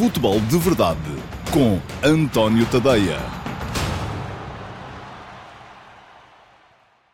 Futebol 0.00 0.40
de 0.40 0.56
Verdade 0.56 0.98
com 1.52 1.78
António 2.02 2.64
Tadeia. 2.64 3.18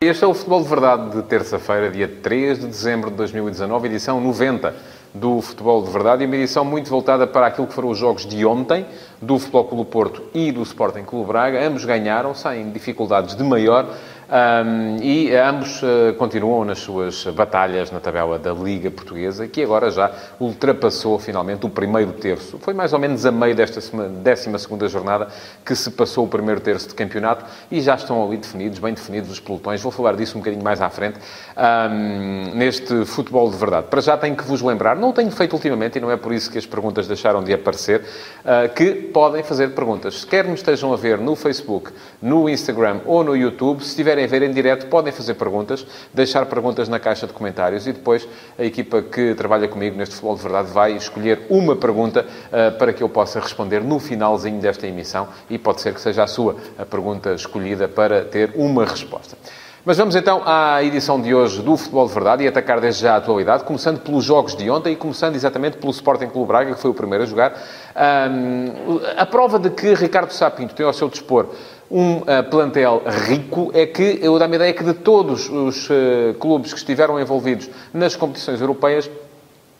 Este 0.00 0.22
é 0.22 0.26
o 0.28 0.32
Futebol 0.32 0.62
de 0.62 0.68
Verdade 0.68 1.10
de 1.16 1.22
terça-feira, 1.24 1.90
dia 1.90 2.06
3 2.06 2.60
de 2.60 2.66
dezembro 2.68 3.10
de 3.10 3.16
2019, 3.16 3.88
edição 3.88 4.20
90 4.20 4.72
do 5.12 5.40
Futebol 5.40 5.82
de 5.82 5.90
Verdade 5.90 6.22
e 6.22 6.26
uma 6.26 6.36
edição 6.36 6.64
muito 6.64 6.88
voltada 6.88 7.26
para 7.26 7.48
aquilo 7.48 7.66
que 7.66 7.74
foram 7.74 7.88
os 7.88 7.98
jogos 7.98 8.24
de 8.24 8.46
ontem, 8.46 8.86
do 9.20 9.36
Futebol 9.36 9.64
Clube 9.64 9.90
Porto 9.90 10.22
e 10.32 10.52
do 10.52 10.62
Sporting 10.62 11.02
Clube 11.02 11.26
Braga. 11.26 11.66
Ambos 11.66 11.84
ganharam, 11.84 12.36
sem 12.36 12.70
dificuldades 12.70 13.34
de 13.34 13.42
maior. 13.42 13.92
Um, 14.28 14.96
e 15.00 15.34
ambos 15.36 15.80
uh, 15.82 16.12
continuam 16.18 16.64
nas 16.64 16.80
suas 16.80 17.24
batalhas 17.26 17.92
na 17.92 18.00
tabela 18.00 18.36
da 18.38 18.52
Liga 18.52 18.90
Portuguesa, 18.90 19.46
que 19.46 19.62
agora 19.62 19.88
já 19.88 20.10
ultrapassou 20.40 21.16
finalmente 21.18 21.64
o 21.64 21.68
primeiro 21.68 22.12
terço. 22.12 22.58
Foi 22.58 22.74
mais 22.74 22.92
ou 22.92 22.98
menos 22.98 23.24
a 23.24 23.30
meio 23.30 23.54
desta 23.54 23.80
12 23.80 24.88
jornada 24.88 25.28
que 25.64 25.76
se 25.76 25.90
passou 25.92 26.24
o 26.24 26.28
primeiro 26.28 26.60
terço 26.60 26.88
de 26.88 26.94
campeonato 26.94 27.44
e 27.70 27.80
já 27.80 27.94
estão 27.94 28.24
ali 28.26 28.36
definidos, 28.36 28.80
bem 28.80 28.94
definidos 28.94 29.30
os 29.30 29.38
pelotões. 29.38 29.80
Vou 29.80 29.92
falar 29.92 30.16
disso 30.16 30.36
um 30.36 30.40
bocadinho 30.40 30.64
mais 30.64 30.80
à 30.80 30.90
frente 30.90 31.18
um, 31.56 32.56
neste 32.56 33.04
futebol 33.04 33.48
de 33.48 33.56
verdade. 33.56 33.86
Para 33.88 34.00
já 34.00 34.16
tenho 34.16 34.34
que 34.34 34.44
vos 34.44 34.60
lembrar, 34.60 34.96
não 34.96 35.12
tenho 35.12 35.30
feito 35.30 35.52
ultimamente 35.52 35.98
e 35.98 36.00
não 36.00 36.10
é 36.10 36.16
por 36.16 36.32
isso 36.32 36.50
que 36.50 36.58
as 36.58 36.66
perguntas 36.66 37.06
deixaram 37.06 37.44
de 37.44 37.52
aparecer, 37.52 38.00
uh, 38.00 38.74
que 38.74 38.92
podem 38.92 39.44
fazer 39.44 39.68
perguntas. 39.68 40.24
Quer 40.24 40.44
me 40.46 40.54
estejam 40.54 40.92
a 40.92 40.96
ver 40.96 41.18
no 41.18 41.36
Facebook, 41.36 41.92
no 42.20 42.48
Instagram 42.48 43.00
ou 43.06 43.22
no 43.22 43.36
YouTube, 43.36 43.84
se 43.84 43.94
tiver 43.94 44.15
quiserem 44.16 44.26
ver 44.26 44.42
em 44.42 44.52
direto, 44.52 44.86
podem 44.86 45.12
fazer 45.12 45.34
perguntas, 45.34 45.86
deixar 46.12 46.46
perguntas 46.46 46.88
na 46.88 46.98
caixa 46.98 47.26
de 47.26 47.32
comentários 47.32 47.86
e 47.86 47.92
depois 47.92 48.26
a 48.58 48.64
equipa 48.64 49.02
que 49.02 49.34
trabalha 49.34 49.68
comigo 49.68 49.96
neste 49.96 50.14
Futebol 50.14 50.36
de 50.36 50.42
Verdade 50.42 50.72
vai 50.72 50.92
escolher 50.92 51.42
uma 51.50 51.76
pergunta 51.76 52.24
uh, 52.24 52.78
para 52.78 52.92
que 52.92 53.02
eu 53.02 53.08
possa 53.08 53.38
responder 53.38 53.82
no 53.82 53.98
finalzinho 53.98 54.60
desta 54.60 54.86
emissão 54.86 55.28
e 55.50 55.58
pode 55.58 55.82
ser 55.82 55.92
que 55.92 56.00
seja 56.00 56.24
a 56.24 56.26
sua 56.26 56.56
a 56.78 56.86
pergunta 56.86 57.34
escolhida 57.34 57.86
para 57.86 58.24
ter 58.24 58.52
uma 58.54 58.84
resposta. 58.84 59.36
Mas 59.84 59.98
vamos 59.98 60.16
então 60.16 60.42
à 60.44 60.82
edição 60.82 61.20
de 61.20 61.32
hoje 61.32 61.62
do 61.62 61.76
Futebol 61.76 62.08
de 62.08 62.12
Verdade 62.12 62.42
e 62.42 62.48
atacar 62.48 62.80
desde 62.80 63.02
já 63.02 63.14
a 63.14 63.18
atualidade, 63.18 63.62
começando 63.62 64.00
pelos 64.00 64.24
jogos 64.24 64.56
de 64.56 64.68
ontem 64.68 64.94
e 64.94 64.96
começando 64.96 65.36
exatamente 65.36 65.76
pelo 65.76 65.92
Sporting 65.92 66.26
Clube 66.26 66.48
Braga, 66.48 66.74
que 66.74 66.80
foi 66.80 66.90
o 66.90 66.94
primeiro 66.94 67.22
a 67.22 67.26
jogar. 67.26 67.52
Um, 67.94 68.98
a 69.16 69.24
prova 69.24 69.60
de 69.60 69.70
que 69.70 69.94
Ricardo 69.94 70.32
Sapinto 70.32 70.74
tem 70.74 70.84
ao 70.84 70.92
seu 70.92 71.08
dispor 71.08 71.50
um 71.90 72.18
uh, 72.18 72.42
plantel 72.50 73.02
rico 73.26 73.70
é 73.72 73.86
que 73.86 74.18
eu 74.20 74.38
dá-me 74.38 74.54
a 74.54 74.56
ideia 74.56 74.72
que 74.72 74.84
de 74.84 74.94
todos 74.94 75.48
os 75.48 75.88
uh, 75.88 76.34
clubes 76.40 76.72
que 76.72 76.78
estiveram 76.78 77.20
envolvidos 77.20 77.70
nas 77.92 78.16
competições 78.16 78.60
europeias, 78.60 79.10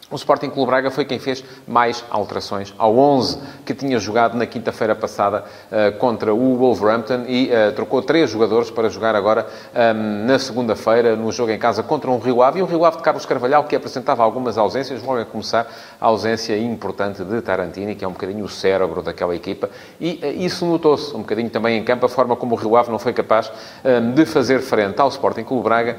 o 0.09 0.15
Sporting 0.15 0.51
Clube 0.51 0.71
Braga 0.71 0.89
foi 0.89 1.05
quem 1.05 1.19
fez 1.19 1.43
mais 1.67 2.05
alterações 2.11 2.73
ao 2.79 2.97
11 2.97 3.41
que 3.65 3.75
tinha 3.75 3.99
jogado 3.99 4.37
na 4.37 4.47
quinta-feira 4.47 4.95
passada 4.95 5.45
uh, 5.67 5.99
contra 5.99 6.33
o 6.33 6.57
Wolverhampton 6.57 7.25
e 7.27 7.51
uh, 7.51 7.73
trocou 7.73 8.01
três 8.01 8.31
jogadores 8.31 8.71
para 8.71 8.89
jogar 8.89 9.17
agora 9.17 9.49
um, 9.75 9.79
ehm, 9.79 10.27
na 10.27 10.39
segunda-feira 10.39 11.17
no 11.17 11.33
jogo 11.33 11.51
em 11.51 11.59
casa 11.59 11.83
contra 11.83 12.09
um 12.09 12.19
Rio 12.21 12.41
Ave. 12.41 12.61
E 12.61 12.62
um 12.62 12.67
Rio 12.67 12.84
Ave 12.84 12.99
de 12.99 13.03
Carlos 13.03 13.27
Carvalhal 13.27 13.65
que 13.65 13.75
apresentava 13.75 14.23
algumas 14.23 14.57
ausências, 14.57 15.03
logo 15.03 15.21
a 15.21 15.25
começar 15.25 15.67
a 16.01 16.07
ausência 16.07 16.57
importante 16.57 17.25
de 17.25 17.43
Tarantini, 17.43 17.97
que 17.97 18.05
é 18.05 18.09
um 18.09 18.12
bocadinho 18.12 18.45
o 18.45 18.49
cérebro 18.49 19.03
daquela 19.03 19.34
equipa. 19.34 19.69
E 20.01 20.21
uh, 20.23 20.43
isso 20.43 20.65
notou-se 20.67 21.17
um 21.17 21.21
bocadinho 21.21 21.51
também 21.51 21.79
em 21.79 21.84
campo, 21.84 22.07
a 22.07 22.09
forma 22.09 22.37
como 22.37 22.55
o 22.55 22.59
Rio 22.59 22.77
Ave 22.77 22.93
não 22.93 22.99
foi 23.01 23.12
capaz 23.12 23.51
um, 23.84 23.89
ehm, 23.89 24.12
de 24.12 24.25
fazer 24.25 24.61
frente 24.61 25.01
ao 25.01 25.09
Sporting 25.09 25.43
Clube 25.43 25.65
Braga 25.65 25.97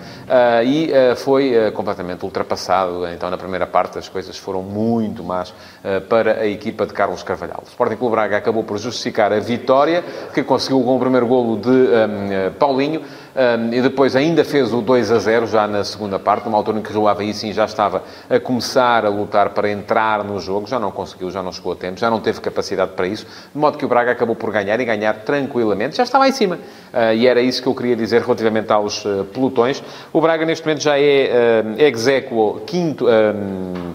e 0.65 0.91
foi 1.15 1.71
completamente 1.71 2.23
ultrapassado 2.23 3.07
então 3.07 3.29
na 3.29 3.37
primeira 3.37 3.65
parte 3.65 3.96
as 3.97 4.09
coisas 4.09 4.37
foram 4.37 4.61
muito 4.61 5.23
más 5.23 5.49
uh, 5.49 6.01
para 6.07 6.41
a 6.41 6.47
equipa 6.47 6.85
de 6.85 6.93
Carlos 6.93 7.23
Carvalhal. 7.23 7.63
O 7.65 7.67
Sporting 7.67 7.95
Clube 7.95 8.11
Braga 8.11 8.37
acabou 8.37 8.63
por 8.63 8.77
justificar 8.77 9.33
a 9.33 9.39
vitória, 9.39 10.03
que 10.33 10.43
conseguiu 10.43 10.81
com 10.83 10.95
o 10.95 10.99
primeiro 10.99 11.27
golo 11.27 11.57
de 11.57 11.69
um, 11.69 12.31
eh, 12.31 12.49
Paulinho, 12.57 13.01
um, 13.37 13.71
e 13.71 13.81
depois 13.83 14.15
ainda 14.15 14.43
fez 14.43 14.73
o 14.73 14.81
2 14.81 15.11
a 15.11 15.19
0 15.19 15.45
já 15.45 15.67
na 15.67 15.83
segunda 15.83 16.17
parte, 16.17 16.45
numa 16.45 16.57
altura 16.57 16.79
em 16.79 16.81
que 16.81 16.91
Rio 16.91 17.07
Ave 17.07 17.31
sim 17.35 17.53
já 17.53 17.65
estava 17.65 18.01
a 18.27 18.39
começar 18.39 19.05
a 19.05 19.09
lutar 19.09 19.51
para 19.51 19.69
entrar 19.69 20.23
no 20.23 20.39
jogo, 20.39 20.67
já 20.67 20.79
não 20.79 20.89
conseguiu, 20.89 21.29
já 21.29 21.43
não 21.43 21.51
chegou 21.51 21.73
a 21.73 21.75
tempo, 21.75 21.99
já 21.99 22.09
não 22.09 22.19
teve 22.19 22.41
capacidade 22.41 22.93
para 22.93 23.05
isso, 23.05 23.27
de 23.53 23.59
modo 23.59 23.77
que 23.77 23.85
o 23.85 23.87
Braga 23.87 24.11
acabou 24.11 24.35
por 24.35 24.51
ganhar 24.51 24.79
e 24.79 24.85
ganhar 24.85 25.13
tranquilamente, 25.19 25.95
já 25.97 26.03
estava 26.03 26.27
em 26.27 26.31
cima. 26.31 26.55
Uh, 26.55 27.13
e 27.15 27.27
era 27.27 27.39
isso 27.39 27.61
que 27.61 27.67
eu 27.67 27.75
queria 27.75 27.95
dizer 27.95 28.23
relativamente 28.23 28.71
aos 28.71 29.05
uh, 29.05 29.23
pelotões. 29.31 29.83
O 30.11 30.19
Braga 30.19 30.43
neste 30.43 30.65
momento 30.65 30.81
já 30.81 30.97
é 30.97 31.63
uh, 31.77 31.81
exequo 31.81 32.61
quinto, 32.65 33.05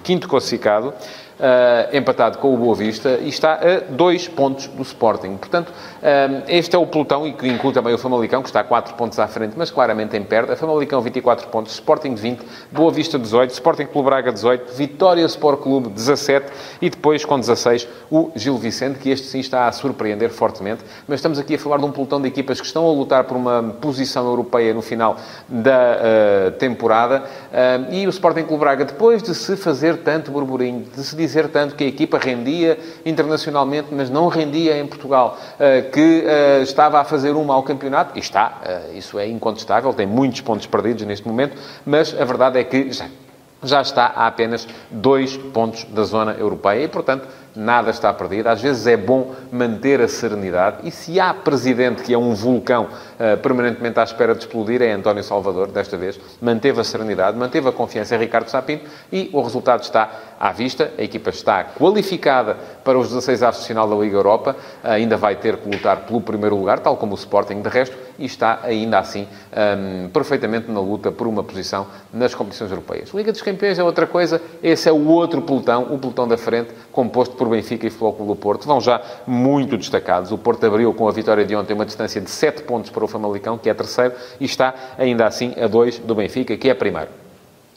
quinto 0.05 0.29
classificado 0.29 0.95
uh, 1.39 1.97
empatado 1.97 2.39
com 2.39 2.55
o 2.55 2.57
Boa 2.57 2.75
Vista 2.75 3.19
e 3.21 3.29
está 3.29 3.55
a 3.55 3.81
dois 3.91 4.29
pontos 4.29 4.67
do 4.69 4.83
Sporting. 4.83 5.37
Portanto, 5.37 5.69
uh, 5.71 6.43
este 6.49 6.77
é 6.77 6.79
o 6.79 6.87
pelotão 6.87 7.27
e 7.27 7.33
que 7.33 7.47
inclui 7.49 7.73
também 7.73 7.95
o 7.95 7.99
Famalicão, 7.99 8.43
que 8.43 8.49
está 8.49 8.61
a 8.61 8.65
4 8.65 8.95
pontos 8.95 9.19
à 9.19 9.27
frente, 9.27 9.55
mas 9.57 9.71
claramente 9.71 10.17
em 10.17 10.23
perto. 10.23 10.53
A 10.53 10.57
Famalicão 10.57 11.01
24 11.01 11.49
pontos, 11.49 11.73
Sporting 11.73 12.15
20, 12.15 12.43
Boa 12.71 12.91
Vista 12.93 13.19
18, 13.19 13.51
Sporting 13.51 13.87
Clube 13.87 14.07
Braga 14.07 14.33
18, 14.33 14.73
Vitória 14.75 15.25
Sport 15.25 15.61
Clube 15.61 15.89
17 15.89 16.47
e 16.81 16.91
depois 16.91 17.25
com 17.25 17.39
16 17.39 17.89
o 18.11 18.31
Gil 18.35 18.57
Vicente, 18.59 18.99
que 18.99 19.11
este 19.11 19.27
sim 19.27 19.41
está 19.41 19.67
a 19.67 19.73
surpreender 19.73 20.31
fortemente. 20.31 20.85
Mas 21.07 21.19
estamos 21.19 21.39
aqui 21.39 21.55
a 21.55 21.59
falar 21.59 21.79
de 21.79 21.85
um 21.85 21.93
pelotão 21.93 22.21
de 22.21 22.29
equipas 22.29 22.61
que 22.61 22.67
estão 22.67 22.87
a 22.87 22.93
lutar 22.93 23.25
por 23.25 23.37
uma 23.37 23.63
posição 23.81 24.27
europeia 24.27 24.75
no 24.75 24.83
final 24.83 25.17
da 25.49 25.97
uh, 25.97 26.51
temporada 26.53 27.25
e 27.91 28.07
o 28.07 28.11
Sporting 28.11 28.45
Clube 28.45 28.61
Braga, 28.61 28.85
depois 28.85 29.23
de 29.23 29.35
se 29.35 29.57
fazer 29.57 29.99
tanto 29.99 30.31
burburinho, 30.31 30.85
de 30.85 31.05
se 31.05 31.15
dizer 31.15 31.49
tanto 31.49 31.75
que 31.75 31.85
a 31.85 31.87
equipa 31.87 32.19
rendia 32.19 32.79
internacionalmente, 33.05 33.89
mas 33.93 34.09
não 34.09 34.29
rendia 34.29 34.79
em 34.79 34.87
Portugal, 34.87 35.39
eh, 35.59 35.83
que 35.83 36.25
eh, 36.27 36.61
estava 36.63 37.01
a 37.01 37.05
fazer 37.05 37.33
um 37.33 37.45
mau 37.45 37.63
campeonato, 37.63 38.17
e 38.17 38.21
está, 38.21 38.61
eh, 38.65 38.93
isso 38.95 39.19
é 39.19 39.29
incontestável, 39.29 39.93
tem 39.93 40.07
muitos 40.07 40.41
pontos 40.41 40.67
perdidos 40.67 41.05
neste 41.05 41.29
momento, 41.29 41.57
mas 41.85 42.19
a 42.19 42.25
verdade 42.25 42.59
é 42.59 42.65
que 42.65 42.91
já, 42.91 43.07
já 43.63 43.83
está 43.83 44.07
a 44.07 44.27
apenas 44.27 44.67
dois 44.91 45.37
pontos 45.37 45.85
da 45.85 46.05
zona 46.05 46.33
europeia 46.33 46.85
e, 46.85 46.89
portanto, 46.89 47.29
nada 47.55 47.91
está 47.91 48.13
perdido. 48.13 48.49
Às 48.49 48.61
vezes 48.61 48.87
é 48.87 48.97
bom 48.97 49.35
manter 49.51 50.01
a 50.01 50.09
serenidade. 50.09 50.79
E 50.85 50.91
se 50.91 51.21
há 51.21 51.33
presidente 51.33 52.03
que 52.03 52.13
é 52.13 52.19
um 52.19 52.35
vulcão 52.35 52.85
uh, 52.85 53.37
permanentemente 53.39 53.99
à 53.99 54.03
espera 54.03 54.35
de 54.35 54.41
explodir, 54.41 54.83
é 54.83 54.93
António 54.93 55.23
Salvador, 55.23 55.69
desta 55.69 55.97
vez. 55.97 56.19
Manteve 56.41 56.81
a 56.81 56.85
serenidade, 56.85 57.37
manteve 57.37 57.69
a 57.69 57.73
confiança 57.73 58.15
em 58.15 58.19
Ricardo 58.19 58.49
Sapinto 58.49 58.85
e 59.13 59.31
o 59.33 59.41
resultado 59.43 59.83
está 59.83 60.11
à 60.39 60.53
vista. 60.53 60.93
A 60.99 61.03
equipa 61.03 61.31
está 61.31 61.65
qualificada 61.65 62.57
para 62.85 62.99
os 62.99 63.09
16 63.09 63.43
avos 63.43 63.61
de 63.61 63.67
final 63.67 63.89
da 63.89 63.97
Liga 63.97 64.17
Europa. 64.17 64.57
Uh, 64.83 64.89
ainda 64.89 65.17
vai 65.17 65.37
ter 65.37 65.57
que 65.57 65.69
lutar 65.69 66.07
pelo 66.07 66.21
primeiro 66.21 66.57
lugar, 66.57 66.79
tal 66.81 66.97
como 66.97 67.13
o 67.13 67.17
Sporting 67.17 67.61
de 67.61 67.69
resto, 67.69 67.97
e 68.19 68.25
está 68.25 68.61
ainda 68.63 68.99
assim 68.99 69.27
um, 69.53 70.09
perfeitamente 70.09 70.71
na 70.71 70.81
luta 70.81 71.11
por 71.11 71.27
uma 71.27 71.43
posição 71.43 71.87
nas 72.13 72.35
competições 72.35 72.71
europeias. 72.71 73.11
Liga 73.11 73.33
dos 73.33 73.43
Campeões 73.43 73.79
é 73.79 73.85
outra 73.85 74.07
coisa. 74.07 74.41
Esse 74.63 74.89
é 74.89 74.93
o 74.93 75.07
outro 75.09 75.43
pelotão, 75.43 75.95
o 75.95 75.99
pelotão 75.99 76.27
da 76.27 76.37
frente, 76.37 76.71
composto 76.91 77.37
por 77.37 77.49
Benfica 77.49 77.87
e 77.87 77.91
Futebol 77.91 78.27
do 78.27 78.37
Porto, 78.37 78.67
vão 78.67 78.81
já 78.81 79.01
muito 79.27 79.77
destacados. 79.77 80.33
O 80.33 80.39
Porto 80.39 80.65
abriu 80.65 80.93
com 80.95 81.09
a 81.09 81.13
vitória 81.13 81.45
de 81.45 81.55
ontem 81.57 81.75
uma 81.75 81.87
distância 81.87 82.21
de 82.21 82.31
7 82.31 82.63
pontos 82.63 82.91
para 82.91 83.05
o 83.05 83.09
Famalicão, 83.09 83.59
que 83.59 83.69
é 83.69 83.75
terceiro, 83.75 84.15
e 84.41 84.45
está 84.45 84.75
ainda 84.99 85.27
assim 85.27 85.55
a 85.61 85.67
2 85.67 86.01
do 86.01 86.15
Benfica, 86.15 86.57
que 86.57 86.69
é 86.69 86.75
primeiro. 86.75 87.23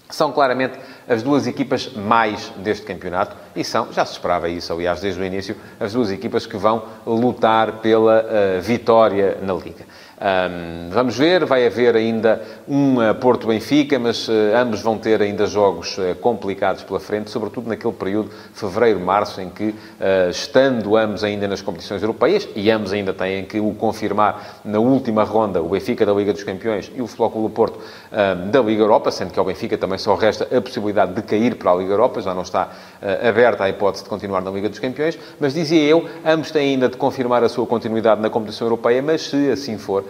São 0.10 0.32
claramente 0.32 0.78
as 1.08 1.24
duas 1.24 1.48
equipas 1.48 1.92
mais 1.94 2.50
deste 2.58 2.86
campeonato 2.86 3.36
e 3.56 3.64
são, 3.64 3.92
já 3.92 4.06
se 4.06 4.14
esperava 4.14 4.48
isso, 4.48 4.72
aliás, 4.72 5.02
desde 5.02 5.20
o 5.20 5.26
início, 5.26 5.56
as 5.80 5.94
duas 5.94 6.12
equipas 6.12 6.46
que 6.46 6.58
vão 6.58 6.84
lutar 7.06 7.74
pela 7.80 8.24
uh, 8.24 8.62
vitória 8.62 9.38
na 9.42 9.54
Liga. 9.54 9.86
Um, 10.16 10.92
vamos 10.92 11.18
ver, 11.18 11.44
vai 11.44 11.68
haver 11.68 11.94
ainda 11.94 12.42
um 12.66 13.00
uh, 13.00 13.14
Porto-Benfica, 13.16 14.00
mas 14.00 14.30
uh, 14.30 14.32
ambos 14.56 14.82
vão 14.82 14.98
ter 14.98 15.22
ainda 15.22 15.46
jogos 15.46 15.98
uh, 15.98 16.16
complicados 16.22 16.84
pela 16.84 17.02
frente, 17.02 17.30
sobretudo 17.30 17.68
naquele 17.68 17.92
período, 17.92 18.30
fevereiro-março, 18.54 19.42
em 19.42 19.50
que, 19.50 19.76
estando 20.30 20.96
ambos 20.96 21.24
ainda 21.24 21.48
nas 21.48 21.62
competições 21.62 22.02
europeias, 22.02 22.48
e 22.56 22.72
ambos 22.72 22.94
ainda 22.94 23.14
têm 23.14 23.44
que 23.44 23.60
o 23.60 23.74
confirmar 23.74 24.62
na 24.64 24.80
última 24.80 25.24
ronda, 25.24 25.62
o 25.62 25.70
Benfica 25.70 26.06
da 26.06 26.14
Liga 26.14 26.32
dos 26.32 26.44
Campeões 26.44 26.92
e 26.96 27.02
o 27.02 27.08
do 27.08 27.50
Porto 27.50 27.80
da 28.52 28.62
Liga 28.62 28.82
Europa, 28.82 29.12
sendo 29.12 29.32
que 29.32 29.40
ao 29.40 29.46
Benfica 29.46 29.78
também 29.78 29.98
só 29.98 30.16
resta 30.16 30.46
a 30.56 30.62
possibilidade 30.62 31.14
de 31.14 31.22
cair 31.22 31.56
para 31.56 31.72
a 31.72 31.76
Liga 31.76 31.92
Europa, 31.92 32.22
já 32.22 32.34
não 32.34 32.44
está 32.44 32.70
aberta 33.28 33.64
a 33.64 33.70
hipótese 33.70 34.04
de 34.04 34.10
continuar 34.10 34.42
na 34.42 34.52
Liga 34.52 34.70
dos 34.70 34.80
Campeões, 34.80 35.18
mas 35.40 35.54
dizia 35.54 35.82
eu, 35.82 36.08
ambos 36.26 36.52
têm 36.52 36.74
ainda 36.74 36.88
de 36.88 36.98
confirmar 36.98 37.44
a 37.44 37.50
sua 37.50 37.66
continuidade 37.66 38.22
na 38.22 38.30
competição 38.30 38.68
europeia, 38.68 39.02
mas 39.02 39.22
se 39.22 39.50
assim 39.50 39.78
for, 39.78 40.04
uh, 40.04 40.05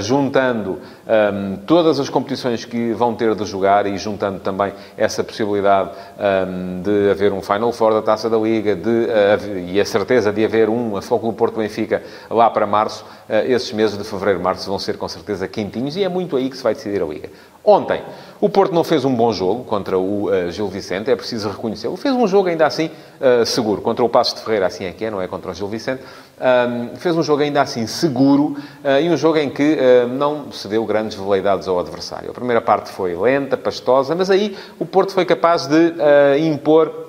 juntando 0.00 0.72
um, 0.72 0.78
ehm, 1.06 1.56
todas 1.66 1.98
as 1.98 2.08
competições 2.08 2.64
que 2.64 2.92
vão 2.92 3.14
ter 3.14 3.34
de 3.34 3.44
jogar 3.44 3.86
e 3.86 3.96
juntando 3.98 4.40
também 4.40 4.72
essa 4.96 5.22
possibilidade 5.22 5.90
ehm, 6.18 6.82
de 6.82 7.10
haver 7.10 7.32
um 7.32 7.42
Final 7.42 7.72
Four 7.72 7.94
da 7.94 8.02
Taça 8.02 8.28
da 8.30 8.36
Liga 8.36 8.74
de, 8.74 8.88
uh, 8.88 9.58
e 9.68 9.80
a 9.80 9.84
certeza 9.84 10.32
de 10.32 10.44
haver 10.44 10.68
um 10.68 10.96
a 10.96 11.02
Foco 11.02 11.26
do 11.26 11.32
Porto 11.32 11.58
Benfica 11.58 12.02
lá 12.30 12.48
para 12.50 12.66
março, 12.66 13.04
uh, 13.28 13.50
esses 13.50 13.72
meses 13.72 13.96
de 13.96 14.04
fevereiro, 14.04 14.40
março 14.40 14.68
vão 14.68 14.78
ser 14.78 14.96
com 14.96 15.08
certeza 15.08 15.46
quentinhos 15.48 15.96
e 15.96 16.04
é 16.04 16.08
muito 16.08 16.36
aí 16.36 16.48
que 16.48 16.56
se 16.56 16.62
vai 16.62 16.74
decidir 16.74 17.02
a 17.02 17.06
Liga. 17.06 17.28
Ontem, 17.64 18.02
o 18.42 18.48
Porto 18.48 18.74
não 18.74 18.84
fez 18.84 19.06
um 19.06 19.14
bom 19.14 19.32
jogo 19.32 19.64
contra 19.64 19.98
o 19.98 20.26
uh, 20.26 20.50
Gil 20.50 20.68
Vicente, 20.68 21.10
é 21.10 21.16
preciso 21.16 21.48
reconhecê-lo. 21.48 21.96
Fez 21.96 22.14
um 22.14 22.26
jogo 22.26 22.50
ainda 22.50 22.66
assim 22.66 22.90
uh, 23.18 23.46
seguro. 23.46 23.80
Contra 23.80 24.04
o 24.04 24.08
Passo 24.08 24.34
de 24.34 24.42
Ferreira, 24.42 24.66
assim 24.66 24.84
é 24.84 24.92
que 24.92 25.02
é, 25.02 25.10
não 25.10 25.22
é 25.22 25.26
contra 25.26 25.50
o 25.50 25.54
Gil 25.54 25.66
Vicente. 25.66 26.02
Um, 26.38 26.94
fez 26.96 27.16
um 27.16 27.22
jogo 27.22 27.42
ainda 27.42 27.62
assim 27.62 27.86
seguro 27.86 28.58
uh, 28.84 29.00
e 29.00 29.08
um 29.08 29.16
jogo 29.16 29.38
em 29.38 29.48
que 29.48 29.78
não 30.10 30.52
se 30.52 30.68
deu 30.68 30.84
grandes 30.84 31.16
veleidades 31.16 31.66
ao 31.66 31.80
adversário. 31.80 32.30
A 32.30 32.34
primeira 32.34 32.60
parte 32.60 32.90
foi 32.90 33.16
lenta, 33.16 33.56
pastosa, 33.56 34.14
mas 34.14 34.28
aí 34.28 34.54
o 34.78 34.84
Porto 34.84 35.14
foi 35.14 35.24
capaz 35.24 35.66
de 35.66 35.94
impor 36.40 37.04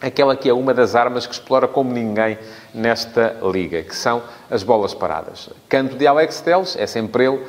aquela 0.00 0.36
que 0.36 0.48
é 0.48 0.52
uma 0.54 0.72
das 0.72 0.94
armas 0.94 1.26
que 1.26 1.34
explora 1.34 1.66
como 1.66 1.92
ninguém 1.92 2.38
nesta 2.72 3.36
liga, 3.42 3.82
que 3.82 3.94
são 3.94 4.22
as 4.50 4.62
bolas 4.62 4.94
paradas. 4.94 5.50
Canto 5.68 5.96
de 5.96 6.06
Alex 6.06 6.40
Teles, 6.40 6.76
é 6.78 6.86
sempre 6.86 7.24
ele, 7.24 7.44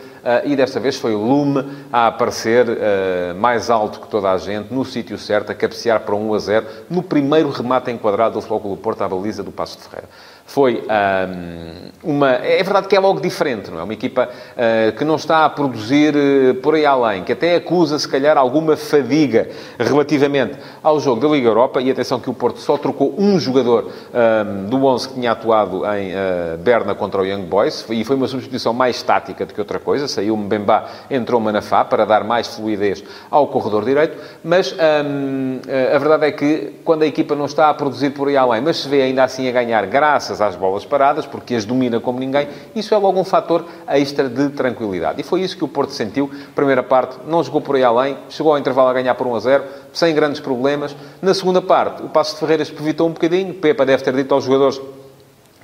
e 0.45 0.56
desta 0.56 0.80
vez 0.80 0.98
foi 0.98 1.13
o 1.13 1.19
Lume 1.19 1.66
a 1.92 2.07
aparecer 2.07 2.68
uh, 2.68 3.36
mais 3.36 3.69
alto 3.69 4.00
que 4.00 4.07
toda 4.07 4.31
a 4.31 4.38
gente, 4.38 4.74
no 4.74 4.83
sítio 4.83 5.18
certo, 5.18 5.51
a 5.51 5.56
cabecear 5.56 6.01
para 6.01 6.16
1 6.16 6.33
a 6.33 6.39
0, 6.39 6.68
no 6.89 7.01
primeiro 7.04 7.50
remate 7.50 7.92
enquadrado 7.92 8.36
do 8.36 8.42
Flóculo 8.42 8.77
Porto 8.77 9.04
à 9.04 9.07
baliza 9.07 9.44
do 9.44 9.51
Passo 9.51 9.77
de 9.77 9.83
Ferreira 9.83 10.10
foi 10.50 10.84
um, 10.84 12.12
uma. 12.12 12.31
É 12.31 12.63
verdade 12.63 12.88
que 12.88 12.96
é 12.96 13.00
logo 13.00 13.19
diferente, 13.19 13.69
não 13.69 13.80
é? 13.80 13.84
Uma 13.84 13.94
equipa 13.94 14.28
uh, 14.28 14.98
que 14.98 15.06
não 15.06 15.16
está 15.16 15.46
a 15.46 15.50
produzir 15.50 16.16
uh, 16.16 16.56
por 16.56 16.74
aí 16.74 16.88
além, 16.88 17.24
que 17.24 17.34
até 17.34 17.56
acusa, 17.56 18.00
se 18.00 18.07
calhar, 18.07 18.36
alguma 18.36 18.75
fadiga 18.75 19.48
relativamente 19.78 20.57
ao 20.81 21.00
jogo 21.00 21.22
da 21.22 21.28
Liga 21.28 21.48
Europa. 21.48 21.80
E 21.81 21.92
atenção 21.92 22.19
que 22.19 22.31
o 22.31 22.34
Porto 22.34 22.60
só 22.60 22.78
trocou 22.78 23.13
um 23.16 23.40
jogador 23.40 23.92
um, 24.12 24.66
do 24.66 24.84
11 24.84 25.10
que 25.10 25.13
tinha 25.16 25.34
atuado 25.34 25.84
em 25.94 26.13
uh, 26.13 26.57
Berna 26.57 26.96
contra 26.96 27.22
o 27.22 27.25
Young 27.25 27.44
Boys, 27.44 27.86
e 27.88 28.04
foi 28.04 28.16
uma 28.16 28.28
substituição 28.28 28.74
mais 28.74 29.04
tática 29.04 29.46
do 29.46 29.54
que 29.54 29.62
outra 29.62 29.78
coisa. 29.78 30.07
Saiu 30.07 30.36
Mbemba, 30.36 30.86
entrou 31.12 31.40
Manafá 31.40 31.86
para 31.86 32.06
dar 32.06 32.24
mais 32.24 32.48
fluidez 32.56 33.04
ao 33.30 33.46
corredor 33.48 33.86
direito. 33.86 34.18
Mas 34.44 34.74
um, 34.74 35.60
a 35.96 35.98
verdade 36.00 36.25
é 36.25 36.31
que 36.31 36.74
quando 36.84 37.04
a 37.04 37.07
equipa 37.07 37.36
não 37.36 37.46
está 37.46 37.69
a 37.69 37.74
produzir 37.75 38.10
por 38.10 38.30
aí 38.30 38.36
além, 38.36 38.62
mas 38.62 38.78
se 38.78 38.90
vê 38.90 39.04
ainda 39.04 39.24
assim 39.24 39.48
a 39.48 39.51
ganhar 39.51 39.86
graças 39.86 40.38
às 40.41 40.56
bolas 40.56 40.86
paradas, 40.86 41.25
porque 41.25 41.56
as 41.56 41.65
domina 41.65 42.00
como 42.00 42.19
ninguém, 42.19 42.47
isso 42.75 42.94
é 42.94 42.97
logo 42.97 43.19
um 43.19 43.24
fator 43.24 43.65
extra 43.88 44.27
de 44.30 44.50
tranquilidade. 44.50 45.21
E 45.21 45.24
foi 45.24 45.41
isso 45.41 45.57
que 45.57 45.63
o 45.63 45.68
Porto 45.68 45.91
sentiu. 45.91 46.30
Primeira 46.56 46.83
parte, 46.83 47.18
não 47.27 47.44
jogou 47.44 47.62
por 47.62 47.75
aí 47.75 47.83
além, 47.83 48.18
chegou 48.30 48.51
ao 48.51 48.57
intervalo 48.57 48.89
a 48.89 48.94
ganhar 48.94 49.15
por 49.15 49.27
1 49.27 49.36
a 49.36 49.39
0, 49.39 49.63
sem 49.94 50.13
grandes 50.13 50.39
problemas. 50.39 50.95
Na 51.21 51.33
segunda 51.33 51.62
parte, 51.62 52.03
o 52.03 52.09
Passo 52.09 52.33
de 52.33 52.39
Ferreiras 52.39 52.71
evitou 52.71 53.07
um 53.07 53.12
bocadinho. 53.12 53.53
Pepa 53.53 53.86
deve 53.86 54.03
ter 54.03 54.13
dito 54.13 54.33
aos 54.33 54.44
jogadores 54.44 54.81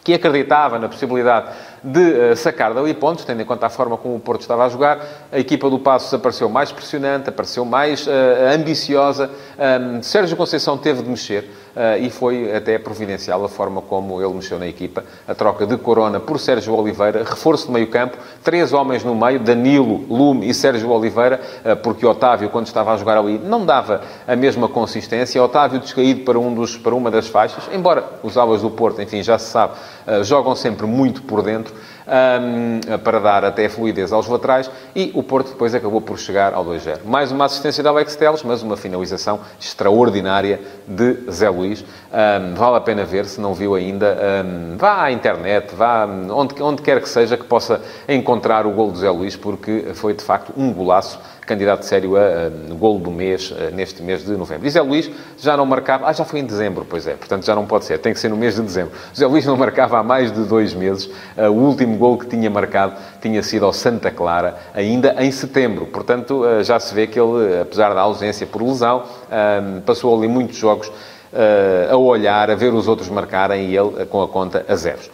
que 0.04 0.14
acreditava 0.14 0.78
na 0.78 0.88
possibilidade 0.88 1.48
de 1.86 2.32
uh, 2.32 2.36
sacar 2.36 2.74
dali 2.74 2.94
pontos, 2.94 3.24
tendo 3.24 3.42
em 3.42 3.46
conta 3.46 3.68
a 3.68 3.70
forma 3.70 3.96
como 3.96 4.16
o 4.16 4.20
Porto 4.20 4.42
estava 4.42 4.66
a 4.66 4.70
jogar. 4.70 5.00
A 5.32 5.38
equipa 5.38 5.70
do 5.70 5.78
Passos 5.78 6.12
apareceu 6.14 6.50
mais 6.50 6.72
pressionante, 6.72 7.30
apareceu 7.30 7.64
mais 7.64 8.08
uh, 8.08 8.12
ambiciosa. 8.56 9.30
Um, 9.58 10.02
Sérgio 10.02 10.36
Conceição 10.36 10.78
teve 10.78 11.04
de 11.04 11.10
mexer. 11.10 11.48
Uh, 11.76 12.02
e 12.02 12.10
foi 12.10 12.56
até 12.56 12.80
providencial 12.80 13.44
a 13.44 13.50
forma 13.50 13.82
como 13.82 14.22
ele 14.22 14.34
mexeu 14.34 14.58
na 14.58 14.66
equipa. 14.66 15.04
A 15.28 15.36
troca 15.36 15.68
de 15.68 15.76
Corona 15.78 16.22
por 16.22 16.40
Sérgio 16.40 16.74
Oliveira, 16.74 17.26
reforço 17.26 17.68
de 17.68 17.74
meio 17.74 17.88
campo, 17.88 18.18
três 18.42 18.72
homens 18.72 19.04
no 19.04 19.14
meio, 19.14 19.42
Danilo, 19.42 20.06
Lume 20.10 20.50
e 20.50 20.54
Sérgio 20.54 20.90
Oliveira, 20.90 21.42
uh, 21.66 21.76
porque 21.76 22.06
Otávio, 22.06 22.50
quando 22.50 22.68
estava 22.68 22.94
a 22.94 22.98
jogar 22.98 23.18
ali, 23.18 23.38
não 23.38 23.66
dava 23.66 24.02
a 24.26 24.36
mesma 24.38 24.70
consistência. 24.70 25.44
Otávio 25.44 25.82
descaído 25.82 26.22
para, 26.22 26.40
um 26.40 26.56
dos, 26.56 26.78
para 26.78 26.96
uma 26.96 27.12
das 27.12 27.28
faixas, 27.28 27.66
embora 27.74 28.06
os 28.24 28.38
alas 28.38 28.62
do 28.62 28.70
Porto, 28.72 29.02
enfim, 29.02 29.22
já 29.22 29.38
se 29.38 29.52
sabe, 29.52 29.74
jogam 30.24 30.56
sempre 30.56 30.86
muito 30.86 31.24
por 31.24 31.42
dentro 31.44 31.75
um, 32.08 32.98
para 33.00 33.20
dar 33.20 33.46
até 33.46 33.68
fluidez 33.68 34.12
aos 34.12 34.28
laterais 34.28 34.70
e 34.96 35.12
o 35.14 35.24
Porto 35.24 35.50
depois 35.50 35.74
acabou 35.74 36.02
por 36.02 36.18
chegar 36.20 36.54
ao 36.54 36.66
2-0. 36.66 37.04
Mais 37.06 37.32
uma 37.32 37.46
assistência 37.46 37.82
de 37.82 37.90
Alex 37.90 38.16
Teles, 38.16 38.44
mas 38.44 38.62
uma 38.62 38.78
finalização 38.78 39.40
extraordinária 39.60 40.62
de 40.88 41.32
Zé 41.32 41.50
Luís. 41.50 41.84
Um, 42.16 42.54
vale 42.54 42.78
a 42.78 42.80
pena 42.80 43.04
ver, 43.04 43.26
se 43.26 43.42
não 43.42 43.54
viu 43.54 43.76
ainda, 43.76 44.18
um, 44.46 44.78
vá 44.78 45.04
à 45.04 45.12
internet, 45.12 45.76
vá 45.76 46.06
onde, 46.06 46.64
onde 46.64 46.82
quer 46.82 47.02
que 47.02 47.10
seja 47.10 47.36
que 47.36 47.44
possa 47.44 47.82
encontrar 48.08 48.66
o 48.66 48.72
gol 48.72 48.90
de 48.90 49.00
Zé 49.00 49.10
Luís, 49.10 49.36
porque 49.36 49.88
foi 49.94 50.14
de 50.14 50.24
facto 50.24 50.54
um 50.56 50.72
golaço 50.72 51.20
candidato 51.46 51.84
sério 51.84 52.16
a, 52.16 52.22
a 52.22 52.74
golo 52.74 53.00
do 53.00 53.12
mês, 53.12 53.54
a, 53.60 53.70
neste 53.70 54.02
mês 54.02 54.24
de 54.26 54.32
novembro. 54.32 54.66
E 54.66 54.70
Zé 54.70 54.82
Luís 54.82 55.12
já 55.38 55.58
não 55.58 55.66
marcava... 55.66 56.08
Ah, 56.08 56.14
já 56.14 56.24
foi 56.24 56.40
em 56.40 56.46
dezembro, 56.46 56.86
pois 56.90 57.06
é. 57.06 57.16
Portanto, 57.16 57.46
já 57.46 57.54
não 57.54 57.66
pode 57.66 57.84
ser. 57.84 58.00
Tem 58.00 58.14
que 58.14 58.20
ser 58.20 58.30
no 58.30 58.38
mês 58.38 58.56
de 58.56 58.62
dezembro. 58.62 58.94
Zé 59.14 59.28
Luís 59.28 59.46
não 59.46 59.58
marcava 59.58 60.00
há 60.00 60.04
mais 60.04 60.32
de 60.32 60.44
dois 60.46 60.74
meses. 60.74 61.08
Uh, 61.38 61.50
o 61.50 61.68
último 61.68 61.98
golo 61.98 62.18
que 62.18 62.28
tinha 62.28 62.50
marcado 62.50 62.94
tinha 63.22 63.44
sido 63.44 63.66
ao 63.66 63.74
Santa 63.74 64.10
Clara, 64.10 64.56
ainda 64.74 65.16
em 65.20 65.32
setembro. 65.32 65.86
Portanto, 65.88 66.46
uh, 66.46 66.64
já 66.64 66.80
se 66.80 66.96
vê 66.96 67.08
que 67.08 67.20
ele, 67.20 67.60
apesar 67.62 67.94
da 67.94 68.02
ausência 68.02 68.48
por 68.48 68.62
lesão, 68.64 69.04
uh, 69.04 69.82
passou 69.82 70.18
ali 70.18 70.30
muitos 70.30 70.58
jogos 70.58 70.90
a 71.90 71.96
olhar, 71.98 72.50
a 72.50 72.56
ver 72.56 72.74
os 72.74 72.88
outros 72.88 73.10
marcarem 73.10 73.70
e 73.70 73.78
ele 73.78 74.06
com 74.06 74.22
a 74.22 74.28
conta 74.28 74.66
a 74.68 74.76
zeros. 74.76 75.10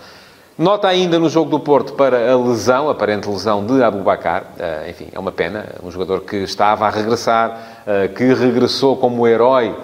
Nota 0.58 0.88
ainda 0.88 1.18
no 1.18 1.30
jogo 1.30 1.50
do 1.50 1.60
Porto 1.60 1.94
para 1.94 2.32
a 2.32 2.38
lesão, 2.38 2.90
aparente 2.90 3.28
lesão 3.28 3.66
de 3.66 3.82
Abubacar. 3.82 4.44
Uh, 4.60 4.90
enfim, 4.90 5.08
é 5.12 5.18
uma 5.18 5.32
pena. 5.32 5.66
Um 5.82 5.90
jogador 5.90 6.22
que 6.22 6.36
estava 6.38 6.86
a 6.86 6.90
regressar, 6.90 7.84
que 8.16 8.34
regressou 8.34 8.96
como 8.98 9.28
herói 9.28 9.76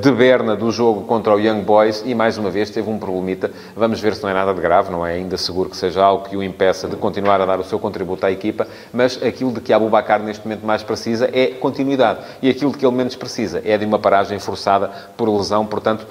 de 0.00 0.12
Berna 0.12 0.54
do 0.54 0.70
jogo 0.70 1.02
contra 1.02 1.34
o 1.34 1.40
Young 1.40 1.62
Boys 1.62 2.02
e, 2.04 2.14
mais 2.14 2.36
uma 2.36 2.50
vez, 2.50 2.70
teve 2.70 2.90
um 2.90 2.98
problemita. 2.98 3.50
Vamos 3.74 4.00
ver 4.00 4.14
se 4.14 4.22
não 4.22 4.30
é 4.30 4.34
nada 4.34 4.52
de 4.52 4.60
grave. 4.60 4.90
Não 4.90 5.06
é 5.06 5.14
ainda 5.14 5.36
seguro 5.36 5.70
que 5.70 5.76
seja 5.76 6.02
algo 6.02 6.28
que 6.28 6.36
o 6.36 6.42
impeça 6.42 6.88
de 6.88 6.96
continuar 6.96 7.40
a 7.40 7.46
dar 7.46 7.58
o 7.58 7.64
seu 7.64 7.78
contributo 7.78 8.26
à 8.26 8.30
equipa. 8.30 8.66
Mas 8.92 9.22
aquilo 9.22 9.52
de 9.52 9.60
que 9.60 9.72
Abubacar 9.72 10.20
neste 10.20 10.46
momento 10.46 10.66
mais 10.66 10.82
precisa 10.82 11.30
é 11.32 11.48
continuidade. 11.48 12.20
E 12.42 12.50
aquilo 12.50 12.72
de 12.72 12.78
que 12.78 12.86
ele 12.86 12.94
menos 12.94 13.16
precisa 13.16 13.62
é 13.64 13.78
de 13.78 13.84
uma 13.84 13.98
paragem 13.98 14.38
forçada 14.38 14.90
por 15.16 15.28
lesão. 15.28 15.64
Portanto, 15.64 16.06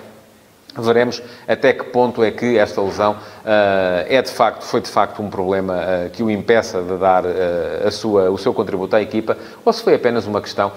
Veremos 0.77 1.21
até 1.47 1.73
que 1.73 1.83
ponto 1.85 2.23
é 2.23 2.31
que 2.31 2.57
esta 2.57 2.81
lesão 2.81 3.13
uh, 3.13 4.05
é 4.07 4.21
de 4.21 4.31
facto, 4.31 4.63
foi 4.63 4.79
de 4.79 4.87
facto 4.87 5.21
um 5.21 5.29
problema 5.29 5.75
uh, 5.75 6.09
que 6.09 6.23
o 6.23 6.31
impeça 6.31 6.81
de 6.81 6.97
dar 6.97 7.25
uh, 7.25 7.87
a 7.87 7.91
sua, 7.91 8.31
o 8.31 8.37
seu 8.37 8.53
contributo 8.53 8.95
à 8.95 9.01
equipa, 9.01 9.37
ou 9.65 9.73
se 9.73 9.83
foi 9.83 9.95
apenas 9.95 10.25
uma 10.25 10.41
questão 10.41 10.71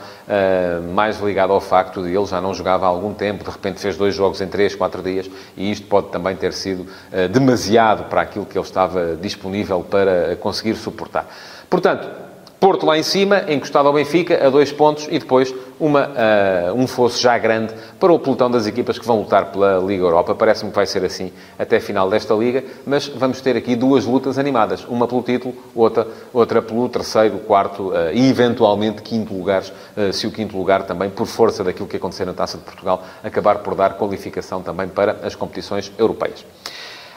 mais 0.95 1.21
ligada 1.21 1.53
ao 1.53 1.61
facto 1.61 2.03
de 2.03 2.09
ele 2.15 2.25
já 2.25 2.41
não 2.41 2.55
jogava 2.55 2.87
há 2.87 2.89
algum 2.89 3.13
tempo, 3.13 3.45
de 3.45 3.51
repente 3.51 3.81
fez 3.81 3.97
dois 3.97 4.15
jogos 4.15 4.41
em 4.41 4.47
três, 4.47 4.75
quatro 4.75 5.03
dias, 5.03 5.31
e 5.57 5.71
isto 5.71 5.87
pode 5.87 6.09
também 6.09 6.35
ter 6.35 6.53
sido 6.53 6.87
demasiado 7.31 8.05
para 8.09 8.23
aquilo 8.23 8.47
que 8.47 8.57
ele 8.57 8.65
estava 8.65 9.17
disponível 9.17 9.85
para 9.89 10.37
conseguir 10.37 10.75
suportar. 10.77 11.27
Portanto, 11.69 12.24
Porto 12.65 12.87
lá 12.87 12.97
em 12.97 13.03
cima, 13.03 13.45
encostado 13.47 13.89
ao 13.89 13.93
Benfica, 13.93 14.47
a 14.47 14.49
dois 14.49 14.73
pontos, 14.73 15.07
e 15.11 15.19
depois 15.19 15.55
uma, 15.79 16.09
uh, 16.09 16.75
um 16.75 16.87
fosso 16.87 17.21
já 17.21 17.37
grande 17.37 17.75
para 18.01 18.11
o 18.11 18.19
pelotão 18.19 18.51
das 18.51 18.67
equipas 18.67 18.99
que 18.99 19.05
vão 19.05 19.19
lutar 19.19 19.53
pela 19.53 19.77
Liga 19.81 20.03
Europa. 20.03 20.35
Parece-me 20.35 20.71
que 20.71 20.77
vai 20.77 20.87
ser 20.87 21.05
assim 21.05 21.31
até 21.59 21.77
a 21.77 21.81
final 21.83 22.09
desta 22.09 22.33
Liga, 22.33 22.65
mas 22.87 23.07
vamos 23.07 23.43
ter 23.43 23.55
aqui 23.55 23.77
duas 23.77 24.07
lutas 24.07 24.39
animadas. 24.39 24.83
Uma 24.87 25.07
pelo 25.07 25.21
título, 25.21 25.55
outra, 25.75 26.09
outra 26.33 26.63
pelo 26.63 26.89
terceiro, 26.89 27.37
quarto 27.41 27.91
uh, 27.91 28.11
e, 28.15 28.31
eventualmente, 28.31 29.03
quinto 29.03 29.35
lugares, 29.35 29.71
uh, 29.95 30.11
se 30.11 30.27
o 30.27 30.31
quinto 30.31 30.57
lugar 30.57 30.85
também, 30.85 31.11
por 31.11 31.27
força 31.27 31.63
daquilo 31.63 31.87
que 31.87 31.99
acontecer 31.99 32.25
na 32.25 32.33
Taça 32.33 32.57
de 32.57 32.65
Portugal, 32.65 33.03
acabar 33.23 33.59
por 33.59 33.75
dar 33.75 33.99
qualificação 33.99 34.63
também 34.63 34.89
para 34.89 35.19
as 35.23 35.35
competições 35.35 35.93
europeias. 35.99 36.47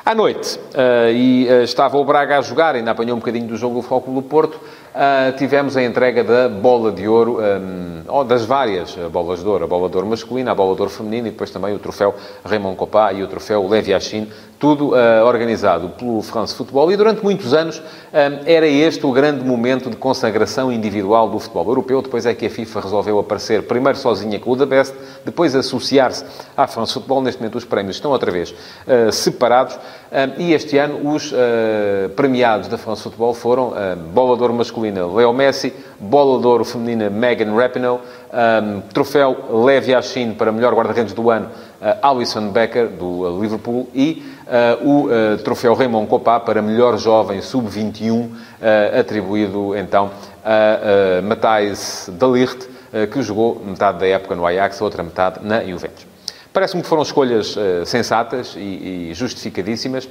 À 0.05 0.15
noite, 0.15 0.57
e 1.13 1.47
estava 1.63 1.97
o 1.97 2.05
Braga 2.05 2.37
a 2.37 2.41
jogar, 2.41 2.75
ainda 2.75 2.91
apanhou 2.91 3.17
um 3.17 3.19
bocadinho 3.19 3.45
do 3.45 3.57
jogo 3.57 3.75
do 3.75 3.81
Foco 3.81 4.09
do 4.09 4.21
Porto, 4.21 4.57
Uh, 4.97 5.31
tivemos 5.37 5.77
a 5.77 5.83
entrega 5.83 6.23
da 6.23 6.49
bola 6.49 6.91
de 6.91 7.07
ouro, 7.07 7.37
um, 7.39 8.01
ou 8.07 8.23
das 8.23 8.43
várias 8.45 8.95
bolas 9.11 9.43
de 9.43 9.47
ouro, 9.47 9.63
a 9.63 9.67
bola 9.67 9.87
de 9.87 9.95
ouro 9.95 10.07
masculina, 10.07 10.53
a 10.53 10.55
bola 10.55 10.73
de 10.73 10.81
ouro 10.81 10.91
feminina 10.91 11.27
e 11.27 11.31
depois 11.31 11.51
também 11.51 11.71
o 11.75 11.77
troféu 11.77 12.15
Raymond 12.43 12.75
Copá 12.75 13.13
e 13.13 13.21
o 13.21 13.27
troféu 13.27 13.67
Levi 13.67 13.91
Yashin, 13.91 14.27
tudo 14.59 14.89
uh, 14.89 15.25
organizado 15.25 15.89
pelo 15.89 16.21
France 16.21 16.55
Football. 16.55 16.91
E 16.91 16.97
durante 16.97 17.23
muitos 17.23 17.53
anos 17.53 17.79
um, 17.79 17.83
era 18.45 18.67
este 18.67 19.05
o 19.05 19.11
grande 19.11 19.45
momento 19.45 19.89
de 19.89 19.95
consagração 19.95 20.71
individual 20.71 21.29
do 21.29 21.39
futebol 21.39 21.67
europeu. 21.67 22.01
Depois 22.01 22.25
é 22.25 22.33
que 22.33 22.45
a 22.45 22.49
FIFA 22.49 22.81
resolveu 22.81 23.19
aparecer 23.19 23.63
primeiro 23.63 23.97
sozinha 23.97 24.39
com 24.39 24.51
o 24.51 24.57
The 24.57 24.65
Best, 24.65 24.95
depois 25.23 25.55
associar-se 25.55 26.25
à 26.55 26.65
France 26.65 26.93
Football. 26.93 27.21
Neste 27.21 27.39
momento 27.39 27.57
os 27.57 27.65
prémios 27.65 27.97
estão 27.97 28.11
outra 28.11 28.31
vez 28.31 28.51
uh, 28.51 29.11
separados. 29.11 29.77
Um, 30.09 30.41
e 30.41 30.53
este 30.53 30.77
ano 30.77 31.13
os 31.13 31.33
premiados 32.15 32.67
da 32.69 32.77
France 32.77 33.03
Football 33.03 33.33
foram 33.33 33.73
bola 34.13 34.37
de 34.37 34.41
ouro 34.41 34.53
masculina 34.53 35.05
Leo 35.05 35.33
Messi, 35.33 35.73
bola 35.99 36.39
de 36.39 36.47
ouro 36.47 36.63
feminina 36.63 37.09
Megan 37.09 37.53
Rapinoe, 37.53 37.99
um, 38.33 38.81
troféu 38.93 39.63
Levi 39.65 39.91
Yashin 39.91 40.33
para 40.33 40.51
melhor 40.51 40.73
guarda-redes 40.73 41.13
do 41.13 41.29
ano 41.29 41.47
uh, 41.81 42.07
Alison 42.07 42.49
Becker, 42.49 42.87
do 42.87 43.21
uh, 43.21 43.41
Liverpool, 43.41 43.89
e 43.93 44.23
uh, 44.81 44.87
o 44.87 45.05
uh, 45.05 45.37
troféu 45.43 45.73
Raymond 45.73 46.07
Copá 46.07 46.39
para 46.39 46.61
melhor 46.61 46.97
jovem 46.97 47.41
sub-21, 47.41 48.25
uh, 48.25 48.29
atribuído 48.99 49.75
então 49.75 50.11
a 50.43 51.21
Matthijs 51.21 52.09
de 52.09 52.25
Ligt, 52.25 52.69
que 53.11 53.21
jogou 53.21 53.61
metade 53.65 53.99
da 53.99 54.07
época 54.07 54.33
no 54.33 54.45
Ajax, 54.45 54.81
a 54.81 54.85
outra 54.85 55.03
metade 55.03 55.39
na 55.45 55.61
Juventus. 55.61 56.07
Parece-me 56.53 56.81
que 56.81 56.87
foram 56.87 57.01
escolhas 57.01 57.53
sensatas 57.85 58.55
e, 58.55 59.09
e 59.09 59.13
justificadíssimas. 59.13 60.07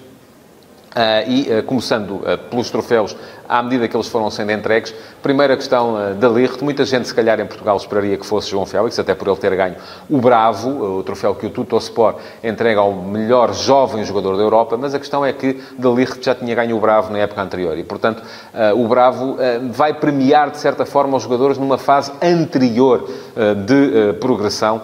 Uh, 0.95 1.31
e 1.31 1.43
uh, 1.53 1.63
começando 1.65 2.13
uh, 2.13 2.39
pelos 2.49 2.71
troféus, 2.71 3.15
à 3.47 3.63
medida 3.63 3.87
que 3.87 3.95
eles 3.95 4.09
foram 4.09 4.31
sendo 4.31 4.51
entregues, 4.51 4.95
primeira 5.23 5.55
questão 5.55 6.17
da 6.19 6.29
Lirte, 6.29 6.65
muita 6.65 6.85
gente 6.85 7.07
se 7.07 7.15
calhar 7.15 7.39
em 7.39 7.47
Portugal 7.47 7.77
esperaria 7.77 8.17
que 8.17 8.27
fosse 8.27 8.51
João 8.51 8.65
Félix, 8.65 8.99
até 8.99 9.15
por 9.15 9.29
ele 9.29 9.37
ter 9.37 9.55
ganho 9.55 9.77
o 10.09 10.19
Bravo, 10.19 10.99
o 10.99 11.03
troféu 11.05 11.35
que 11.35 11.47
o 11.47 11.51
Tuttosport 11.51 12.17
entrega 12.43 12.81
ao 12.81 12.93
melhor 12.93 13.53
jovem 13.55 14.05
jogador 14.05 14.37
da 14.37 14.43
Europa, 14.43 14.77
mas 14.77 14.95
a 14.95 14.99
questão 14.99 15.25
é 15.25 15.33
que 15.33 15.61
de 15.79 15.89
Lirte 15.89 16.25
já 16.25 16.35
tinha 16.35 16.55
ganho 16.57 16.77
o 16.77 16.81
Bravo 16.81 17.13
na 17.13 17.19
época 17.19 17.41
anterior. 17.41 17.79
E, 17.79 17.85
portanto, 17.85 18.23
o 18.75 18.89
Bravo 18.89 19.37
vai 19.71 19.95
premiar, 19.95 20.51
de 20.51 20.59
certa 20.59 20.85
forma, 20.85 21.17
os 21.17 21.23
jogadores 21.23 21.57
numa 21.57 21.79
fase 21.79 22.11
anterior 22.21 23.09
de 23.65 24.13
progressão 24.15 24.83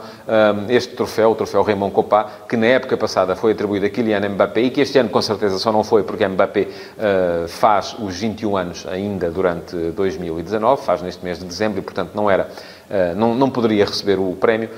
este 0.68 0.94
troféu, 0.94 1.30
o 1.30 1.34
troféu 1.34 1.62
Raymond 1.62 1.92
Copá, 1.92 2.26
que 2.48 2.56
na 2.56 2.66
época 2.66 2.96
passada 2.96 3.34
foi 3.34 3.52
atribuído 3.52 3.86
a 3.86 3.90
Kylian 3.90 4.28
Mbappé 4.28 4.62
e 4.62 4.70
que 4.70 4.80
este 4.80 4.98
ano, 4.98 5.08
com 5.08 5.20
certeza, 5.20 5.58
só 5.58 5.72
não 5.72 5.82
foi 5.82 6.02
porque 6.02 6.26
Mbappé 6.26 6.62
uh, 6.62 7.48
faz 7.48 7.96
os 7.98 8.18
21 8.18 8.56
anos 8.56 8.86
ainda 8.88 9.30
durante 9.30 9.74
2019, 9.76 10.82
faz 10.82 11.02
neste 11.02 11.24
mês 11.24 11.38
de 11.38 11.44
dezembro 11.44 11.78
e, 11.78 11.82
portanto, 11.82 12.10
não 12.14 12.30
era 12.30 12.48
Uh, 12.92 13.16
não, 13.16 13.34
não, 13.34 13.48
poderia 13.48 13.86
receber 13.86 14.18
o 14.18 14.36
prémio. 14.36 14.68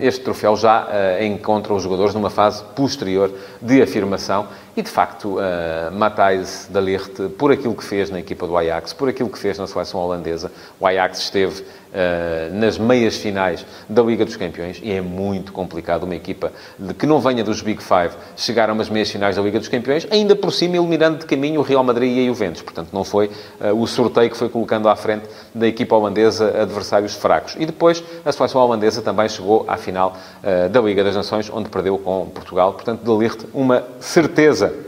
Este 0.00 0.20
troféu 0.20 0.54
já 0.54 0.84
uh, 0.84 1.24
encontra 1.24 1.72
os 1.72 1.82
jogadores 1.82 2.12
numa 2.12 2.28
fase 2.28 2.62
posterior 2.76 3.32
de 3.62 3.80
afirmação 3.80 4.48
e, 4.76 4.82
de 4.82 4.90
facto, 4.90 5.38
uh, 5.38 5.90
Matthijs 5.90 6.68
de 6.70 6.78
Ligt, 6.78 7.28
por 7.38 7.50
aquilo 7.50 7.74
que 7.74 7.82
fez 7.82 8.10
na 8.10 8.20
equipa 8.20 8.46
do 8.46 8.54
Ajax, 8.54 8.92
por 8.92 9.08
aquilo 9.08 9.30
que 9.30 9.38
fez 9.38 9.56
na 9.56 9.66
seleção 9.66 9.98
holandesa, 9.98 10.52
o 10.78 10.86
Ajax 10.86 11.20
esteve 11.20 11.64
uh, 11.88 12.54
nas 12.54 12.78
meias 12.78 13.16
finais 13.16 13.64
da 13.88 14.02
Liga 14.02 14.24
dos 14.24 14.36
Campeões 14.36 14.80
e 14.82 14.92
é 14.92 15.00
muito 15.00 15.52
complicado 15.52 16.04
uma 16.04 16.14
equipa 16.14 16.52
de, 16.78 16.94
que 16.94 17.06
não 17.06 17.20
venha 17.20 17.44
dos 17.44 17.62
Big 17.62 17.82
Five 17.82 18.14
chegar 18.36 18.70
a 18.70 18.72
umas 18.72 18.88
meias 18.88 19.10
finais 19.10 19.36
da 19.36 19.42
Liga 19.42 19.58
dos 19.58 19.68
Campeões, 19.68 20.06
ainda 20.10 20.34
por 20.34 20.52
cima 20.52 20.76
eliminando 20.76 21.18
de 21.18 21.26
caminho 21.26 21.60
o 21.60 21.62
Real 21.62 21.84
Madrid 21.84 22.16
e 22.16 22.24
a 22.24 22.26
Juventus. 22.26 22.62
Portanto, 22.62 22.88
não 22.92 23.04
foi 23.04 23.30
uh, 23.60 23.74
o 23.80 23.86
sorteio 23.86 24.30
que 24.30 24.36
foi 24.36 24.48
colocando 24.48 24.88
à 24.88 24.96
frente 24.96 25.26
da 25.54 25.66
equipa 25.66 25.96
holandesa 25.96 26.62
adversários 26.62 27.14
fracos. 27.14 27.56
E 27.58 27.66
depois 27.66 28.02
a 28.24 28.32
seleção 28.32 28.60
holandesa 28.60 29.02
também 29.02 29.28
chegou 29.28 29.64
à 29.68 29.76
final 29.76 30.16
uh, 30.42 30.68
da 30.68 30.80
Liga 30.80 31.04
das 31.04 31.16
Nações, 31.16 31.50
onde 31.52 31.68
perdeu 31.68 31.98
com 31.98 32.26
Portugal. 32.26 32.72
Portanto, 32.72 33.02
de 33.02 33.18
Ligt, 33.18 33.46
uma 33.52 33.84
certeza 34.00 34.87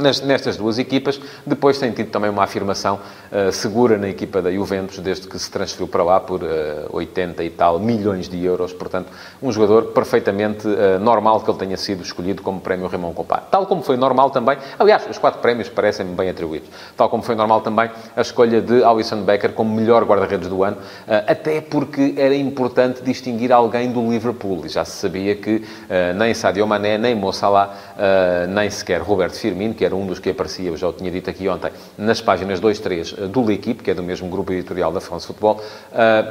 nestas 0.00 0.56
duas 0.56 0.78
equipas. 0.78 1.20
Depois 1.46 1.78
tem 1.78 1.92
tido 1.92 2.10
também 2.10 2.30
uma 2.30 2.44
afirmação 2.44 3.00
uh, 3.30 3.52
segura 3.52 3.96
na 3.96 4.08
equipa 4.08 4.42
da 4.42 4.50
Juventus, 4.50 4.98
desde 4.98 5.26
que 5.26 5.38
se 5.38 5.50
transferiu 5.50 5.88
para 5.88 6.02
lá 6.02 6.20
por 6.20 6.42
uh, 6.42 6.46
eh, 6.46 6.86
80 6.90 7.44
e 7.44 7.50
tal 7.50 7.78
milhões 7.78 8.28
de 8.28 8.44
euros. 8.44 8.72
Portanto, 8.72 9.08
um 9.42 9.50
jogador 9.52 9.86
perfeitamente 9.92 10.66
uh, 10.66 10.98
normal 11.00 11.40
que 11.40 11.50
ele 11.50 11.58
tenha 11.58 11.76
sido 11.76 12.02
escolhido 12.02 12.42
como 12.42 12.60
prémio 12.60 12.86
Raymond 12.86 13.14
Compá. 13.14 13.38
Tal 13.38 13.66
como 13.66 13.82
foi 13.82 13.96
normal 13.96 14.30
também, 14.30 14.58
aliás, 14.78 15.06
os 15.08 15.18
quatro 15.18 15.40
prémios 15.40 15.68
parecem-me 15.68 16.14
bem 16.14 16.30
atribuídos. 16.30 16.68
Tal 16.96 17.08
como 17.08 17.22
foi 17.22 17.34
normal 17.34 17.60
também 17.60 17.90
a 18.16 18.20
escolha 18.20 18.60
de 18.60 18.82
Alisson 18.84 19.22
Becker 19.22 19.52
como 19.52 19.74
melhor 19.74 20.04
guarda-redes 20.04 20.48
do 20.48 20.62
ano, 20.62 20.76
até 21.26 21.60
porque 21.60 22.14
era 22.16 22.34
importante 22.34 23.02
distinguir 23.02 23.52
alguém 23.52 23.90
do 23.90 24.10
Liverpool. 24.10 24.64
E 24.64 24.68
já 24.68 24.84
se 24.84 24.92
sabia 24.92 25.34
que 25.34 25.64
nem 26.16 26.34
Sadio 26.34 26.66
Mané, 26.66 26.98
nem 26.98 27.14
Mo 27.14 27.32
Salah, 27.32 27.74
nem 28.48 28.70
sequer 28.70 29.00
Roberto 29.00 29.38
Firmino, 29.38 29.74
que 29.74 29.84
era 29.84 29.89
um 29.94 30.06
dos 30.06 30.18
que 30.18 30.30
aparecia, 30.30 30.68
eu 30.68 30.76
já 30.76 30.88
o 30.88 30.92
tinha 30.92 31.10
dito 31.10 31.28
aqui 31.30 31.48
ontem, 31.48 31.70
nas 31.96 32.20
páginas 32.20 32.60
2, 32.60 32.78
3 32.78 33.14
eh, 33.18 33.26
do 33.26 33.42
L'Equipe, 33.42 33.82
que 33.82 33.90
é 33.90 33.94
do 33.94 34.02
mesmo 34.02 34.28
grupo 34.28 34.52
editorial 34.52 34.92
da 34.92 35.00
France 35.00 35.26
Football, 35.26 35.60
eh, 35.92 36.24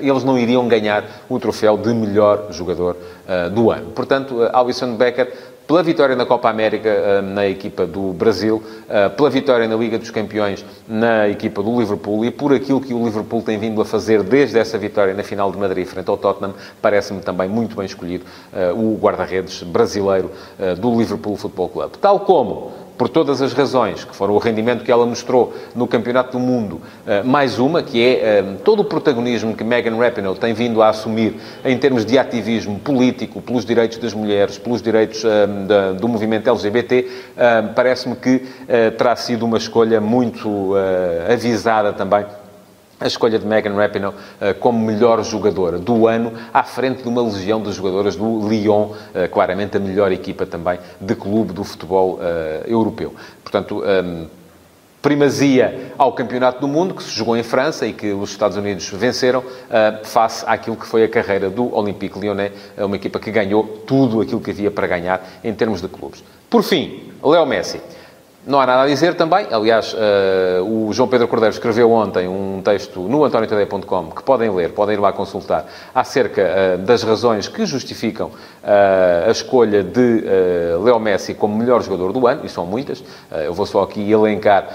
eles 0.00 0.24
não 0.24 0.38
iriam 0.38 0.66
ganhar 0.68 1.04
o 1.28 1.38
troféu 1.38 1.76
de 1.76 1.92
melhor 1.94 2.48
jogador 2.50 2.96
eh, 3.26 3.48
do 3.50 3.70
ano. 3.70 3.90
Portanto, 3.90 4.48
Alisson 4.52 4.96
Becker 4.96 5.32
pela 5.64 5.82
vitória 5.82 6.16
na 6.16 6.26
Copa 6.26 6.50
América 6.50 7.22
na 7.22 7.46
equipa 7.46 7.86
do 7.86 8.12
Brasil, 8.12 8.62
pela 9.16 9.30
vitória 9.30 9.66
na 9.68 9.76
Liga 9.76 9.96
dos 9.96 10.10
Campeões 10.10 10.62
na 10.88 11.28
equipa 11.28 11.62
do 11.62 11.78
Liverpool 11.78 12.24
e 12.24 12.32
por 12.32 12.52
aquilo 12.52 12.80
que 12.80 12.92
o 12.92 13.04
Liverpool 13.04 13.42
tem 13.42 13.58
vindo 13.58 13.80
a 13.80 13.84
fazer 13.84 14.24
desde 14.24 14.58
essa 14.58 14.76
vitória 14.76 15.14
na 15.14 15.22
final 15.22 15.52
de 15.52 15.58
Madrid 15.58 15.86
frente 15.86 16.10
ao 16.10 16.18
Tottenham, 16.18 16.52
parece-me 16.82 17.20
também 17.20 17.48
muito 17.48 17.76
bem 17.76 17.86
escolhido 17.86 18.24
o 18.74 18.98
guarda-redes 19.00 19.62
brasileiro 19.62 20.32
do 20.80 20.98
Liverpool 20.98 21.36
Football 21.36 21.68
Club. 21.68 21.92
Tal 22.00 22.20
como 22.20 22.72
por 22.96 23.08
todas 23.08 23.40
as 23.42 23.52
razões, 23.52 24.04
que 24.04 24.14
foram 24.14 24.34
o 24.34 24.38
rendimento 24.38 24.84
que 24.84 24.92
ela 24.92 25.06
mostrou 25.06 25.54
no 25.74 25.86
Campeonato 25.86 26.32
do 26.32 26.38
Mundo, 26.38 26.80
eh, 27.06 27.22
mais 27.22 27.58
uma, 27.58 27.82
que 27.82 28.02
é 28.02 28.12
eh, 28.12 28.44
todo 28.64 28.80
o 28.80 28.84
protagonismo 28.84 29.56
que 29.56 29.64
Megan 29.64 29.96
Rapinoe 29.96 30.36
tem 30.36 30.54
vindo 30.54 30.82
a 30.82 30.88
assumir 30.88 31.36
em 31.64 31.76
termos 31.78 32.04
de 32.04 32.18
ativismo 32.18 32.78
político, 32.78 33.40
pelos 33.40 33.64
direitos 33.64 33.98
das 33.98 34.14
mulheres, 34.14 34.58
pelos 34.58 34.82
direitos 34.82 35.24
eh, 35.24 35.94
do 35.94 36.08
movimento 36.08 36.48
LGBT, 36.48 37.08
parece-me 37.74 38.16
que 38.16 38.42
terá 38.96 39.14
sido 39.16 39.44
uma 39.44 39.56
escolha 39.56 40.00
muito 40.00 40.74
avisada 41.28 41.92
também 41.92 42.24
a 43.02 43.06
escolha 43.06 43.38
de 43.38 43.46
Megan 43.46 43.74
Rapinoe 43.74 44.14
uh, 44.14 44.54
como 44.60 44.78
melhor 44.78 45.22
jogadora 45.24 45.78
do 45.78 46.06
ano, 46.06 46.32
à 46.54 46.62
frente 46.62 47.02
de 47.02 47.08
uma 47.08 47.22
legião 47.22 47.60
de 47.60 47.72
jogadoras 47.72 48.16
do 48.16 48.48
Lyon, 48.48 48.84
uh, 48.84 49.28
claramente 49.30 49.76
a 49.76 49.80
melhor 49.80 50.12
equipa 50.12 50.46
também 50.46 50.78
de 51.00 51.14
clube 51.14 51.52
do 51.52 51.64
futebol 51.64 52.14
uh, 52.14 52.20
europeu. 52.66 53.14
Portanto, 53.42 53.82
um, 53.82 54.26
primazia 55.02 55.92
ao 55.98 56.12
Campeonato 56.12 56.60
do 56.60 56.68
Mundo, 56.68 56.94
que 56.94 57.02
se 57.02 57.10
jogou 57.10 57.36
em 57.36 57.42
França 57.42 57.84
e 57.84 57.92
que 57.92 58.12
os 58.12 58.30
Estados 58.30 58.56
Unidos 58.56 58.88
venceram, 58.88 59.42
face 60.04 60.44
àquilo 60.46 60.76
que 60.76 60.86
foi 60.86 61.02
a 61.02 61.08
carreira 61.08 61.50
do 61.50 61.74
Olympique 61.74 62.16
Lyonnais, 62.16 62.52
uma 62.78 62.94
equipa 62.94 63.18
que 63.18 63.32
ganhou 63.32 63.64
tudo 63.84 64.20
aquilo 64.20 64.40
que 64.40 64.52
havia 64.52 64.70
para 64.70 64.86
ganhar 64.86 65.20
em 65.42 65.52
termos 65.52 65.82
de 65.82 65.88
clubes. 65.88 66.22
Por 66.48 66.62
fim, 66.62 67.12
Leo 67.20 67.44
Messi. 67.44 67.80
Não 68.44 68.60
há 68.60 68.66
nada 68.66 68.82
a 68.82 68.86
dizer 68.86 69.14
também. 69.14 69.46
Aliás, 69.52 69.94
uh, 69.94 70.64
o 70.64 70.92
João 70.92 71.08
Pedro 71.08 71.28
Cordeiro 71.28 71.54
escreveu 71.54 71.92
ontem 71.92 72.26
um 72.26 72.60
texto 72.60 72.98
no 73.02 73.22
antoniotadeia.com 73.22 74.10
que 74.10 74.22
podem 74.24 74.50
ler, 74.50 74.72
podem 74.72 74.96
ir 74.96 74.98
lá 74.98 75.12
consultar, 75.12 75.64
acerca 75.94 76.42
uh, 76.42 76.78
das 76.78 77.04
razões 77.04 77.46
que 77.46 77.64
justificam 77.64 78.26
uh, 78.26 79.28
a 79.28 79.30
escolha 79.30 79.84
de 79.84 80.24
Leo 80.82 80.98
Messi 80.98 81.34
como 81.34 81.56
melhor 81.56 81.84
jogador 81.84 82.12
do 82.12 82.26
ano, 82.26 82.40
e 82.44 82.48
são 82.48 82.66
muitas. 82.66 83.04
eu 83.30 83.54
vou 83.54 83.64
só 83.64 83.82
aqui 83.82 84.10
elencar 84.10 84.68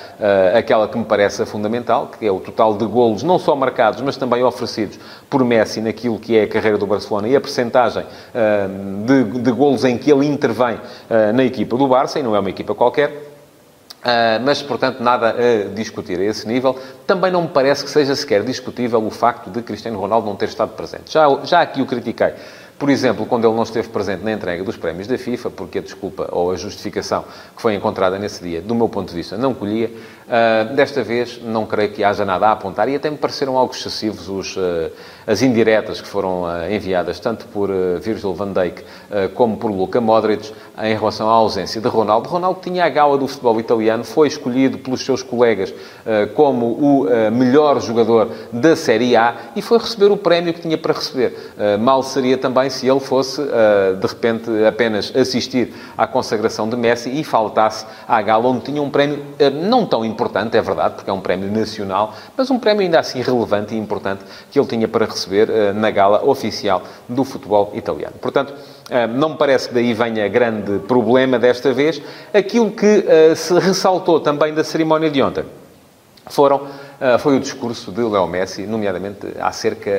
aquela 0.57 0.87
que 0.87 0.97
me 0.97 1.03
parece 1.03 1.45
fundamental, 1.45 2.09
que 2.17 2.25
é 2.25 2.31
o 2.31 2.39
total 2.39 2.75
de 2.75 2.85
golos, 2.85 3.23
não 3.23 3.37
só 3.37 3.55
marcados, 3.55 4.01
mas 4.01 4.15
também 4.15 4.43
oferecidos 4.43 4.99
por 5.29 5.43
Messi 5.43 5.81
naquilo 5.81 6.19
que 6.19 6.37
é 6.37 6.43
a 6.43 6.47
carreira 6.47 6.77
do 6.77 6.87
Barcelona 6.87 7.27
e 7.27 7.35
a 7.35 7.41
percentagem 7.41 8.05
de, 9.05 9.39
de 9.39 9.51
golos 9.51 9.83
em 9.83 9.97
que 9.97 10.11
ele 10.11 10.25
intervém 10.25 10.79
na 11.33 11.43
equipa 11.43 11.75
do 11.77 11.87
Barça, 11.87 12.19
e 12.19 12.23
não 12.23 12.35
é 12.35 12.39
uma 12.39 12.49
equipa 12.49 12.73
qualquer. 12.73 13.36
Uh, 13.97 14.39
mas, 14.45 14.61
portanto, 14.61 15.01
nada 15.01 15.31
a 15.31 15.73
discutir 15.73 16.19
a 16.19 16.23
esse 16.23 16.47
nível. 16.47 16.79
Também 17.05 17.31
não 17.31 17.41
me 17.41 17.47
parece 17.47 17.83
que 17.83 17.89
seja 17.89 18.15
sequer 18.15 18.43
discutível 18.43 19.03
o 19.05 19.09
facto 19.09 19.49
de 19.49 19.61
Cristiano 19.61 19.99
Ronaldo 19.99 20.27
não 20.27 20.35
ter 20.35 20.47
estado 20.47 20.69
presente. 20.69 21.11
Já, 21.11 21.27
já 21.43 21.61
aqui 21.61 21.81
o 21.81 21.85
critiquei 21.85 22.33
por 22.77 22.91
exemplo, 22.91 23.25
quando 23.25 23.47
ele 23.47 23.55
não 23.55 23.63
esteve 23.63 23.89
presente 23.89 24.23
na 24.23 24.31
entrega 24.31 24.63
dos 24.63 24.77
prémios 24.77 25.07
da 25.07 25.17
FIFA, 25.17 25.49
porque 25.49 25.79
a 25.79 25.81
desculpa 25.81 26.29
ou 26.31 26.51
a 26.51 26.55
justificação 26.55 27.25
que 27.55 27.61
foi 27.61 27.73
encontrada 27.73 28.19
nesse 28.19 28.43
dia, 28.43 28.61
do 28.61 28.75
meu 28.75 28.87
ponto 28.87 29.09
de 29.09 29.15
vista, 29.15 29.35
não 29.35 29.53
colhia, 29.53 29.91
uh, 30.27 30.75
desta 30.75 31.03
vez 31.03 31.41
não 31.43 31.65
creio 31.65 31.91
que 31.91 32.03
haja 32.03 32.25
nada 32.25 32.47
a 32.47 32.51
apontar 32.51 32.87
e 32.89 32.95
até 32.95 33.09
me 33.09 33.17
pareceram 33.17 33.57
algo 33.57 33.73
excessivos 33.73 34.29
os, 34.29 34.55
uh, 34.55 34.91
as 35.25 35.41
indiretas 35.41 36.01
que 36.01 36.07
foram 36.07 36.43
uh, 36.43 36.71
enviadas 36.71 37.19
tanto 37.19 37.45
por 37.47 37.69
Virgil 38.01 38.33
van 38.33 38.53
Dijk 38.53 38.83
como 39.33 39.57
por 39.57 39.71
Luka 39.71 39.99
Modric 39.99 40.51
em 40.81 40.93
relação 40.93 41.29
à 41.29 41.33
ausência 41.33 41.81
de 41.81 41.87
Ronaldo. 41.87 42.29
Ronaldo 42.29 42.59
tinha 42.61 42.85
a 42.85 42.89
gala 42.89 43.17
do 43.17 43.27
futebol 43.27 43.59
italiano, 43.59 44.03
foi 44.03 44.27
escolhido 44.27 44.77
pelos 44.77 45.03
seus 45.03 45.23
colegas 45.23 45.73
como 46.35 46.67
o 46.67 47.07
melhor 47.31 47.81
jogador 47.81 48.29
da 48.51 48.75
Série 48.75 49.15
A 49.15 49.35
e 49.55 49.61
foi 49.61 49.77
receber 49.77 50.11
o 50.11 50.17
prémio 50.17 50.53
que 50.53 50.61
tinha 50.61 50.77
para 50.77 50.93
receber. 50.93 51.53
Mal 51.79 52.03
seria 52.03 52.37
também 52.37 52.69
se 52.69 52.87
ele 52.87 52.99
fosse, 52.99 53.41
de 53.41 54.07
repente, 54.07 54.49
apenas 54.65 55.13
assistir 55.15 55.73
à 55.97 56.05
consagração 56.05 56.69
de 56.69 56.75
Messi 56.75 57.09
e 57.09 57.23
faltasse 57.23 57.85
à 58.07 58.21
gala, 58.21 58.47
onde 58.47 58.65
tinha 58.65 58.81
um 58.81 58.89
prémio 58.89 59.19
não 59.67 59.85
tão 59.85 60.03
importante, 60.05 60.16
é 60.53 60.61
verdade, 60.61 60.95
porque 60.95 61.09
é 61.09 61.13
um 61.13 61.21
prémio 61.21 61.51
nacional, 61.51 62.13
mas 62.35 62.49
um 62.49 62.59
prémio 62.59 62.81
ainda 62.81 62.99
assim 62.99 63.21
relevante 63.21 63.75
e 63.75 63.77
importante 63.77 64.23
que 64.51 64.59
ele 64.59 64.67
tinha 64.67 64.87
para 64.87 65.05
receber 65.05 65.49
uh, 65.49 65.73
na 65.73 65.91
gala 65.91 66.23
oficial 66.25 66.81
do 67.07 67.23
futebol 67.23 67.71
italiano. 67.73 68.15
Portanto, 68.21 68.53
não 69.15 69.29
me 69.29 69.35
parece 69.35 69.67
que 69.67 69.73
daí 69.73 69.93
venha 69.93 70.27
grande 70.29 70.79
problema 70.79 71.37
desta 71.37 71.73
vez. 71.73 72.01
Aquilo 72.33 72.71
que 72.71 73.03
se 73.35 73.53
ressaltou 73.59 74.21
também 74.21 74.53
da 74.53 74.63
cerimónia 74.63 75.09
de 75.09 75.21
ontem 75.21 75.43
foram, 76.27 76.67
foi 77.19 77.35
o 77.35 77.39
discurso 77.41 77.91
de 77.91 78.01
Leo 78.01 78.25
Messi, 78.27 78.65
nomeadamente 78.65 79.27
acerca 79.41 79.91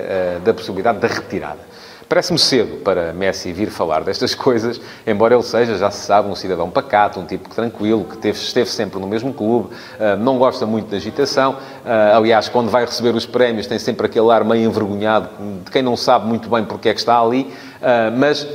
da 0.43 0.55
possibilidade 0.55 1.01
da 1.01 1.07
retirada. 1.07 1.61
Parece-me 2.09 2.39
cedo 2.39 2.79
para 2.79 3.13
Messi 3.13 3.53
vir 3.53 3.69
falar 3.69 4.03
destas 4.03 4.35
coisas, 4.35 4.81
embora 5.07 5.35
ele 5.35 5.43
seja, 5.43 5.77
já 5.77 5.91
se 5.91 6.07
sabe, 6.07 6.27
um 6.27 6.35
cidadão 6.35 6.71
pacato, 6.71 7.21
um 7.21 7.27
tipo 7.27 7.51
tranquilo, 7.51 8.05
que 8.05 8.17
teve, 8.17 8.39
esteve 8.39 8.71
sempre 8.71 8.99
no 8.99 9.07
mesmo 9.07 9.35
clube, 9.35 9.75
uh, 9.75 10.17
não 10.19 10.39
gosta 10.39 10.65
muito 10.65 10.89
de 10.89 10.97
agitação. 10.97 11.53
Uh, 11.85 12.17
aliás, 12.17 12.49
quando 12.49 12.71
vai 12.71 12.87
receber 12.87 13.15
os 13.15 13.27
prémios, 13.27 13.67
tem 13.67 13.79
sempre 13.79 14.07
aquele 14.07 14.31
ar 14.31 14.43
meio 14.43 14.67
envergonhado 14.71 15.29
de 15.63 15.71
quem 15.71 15.83
não 15.83 15.99
sabe 15.99 16.27
muito 16.27 16.49
bem 16.49 16.65
porque 16.65 16.89
é 16.89 16.95
que 16.95 17.01
está 17.01 17.21
ali. 17.21 17.53
Uh, 17.79 18.17
mas 18.17 18.47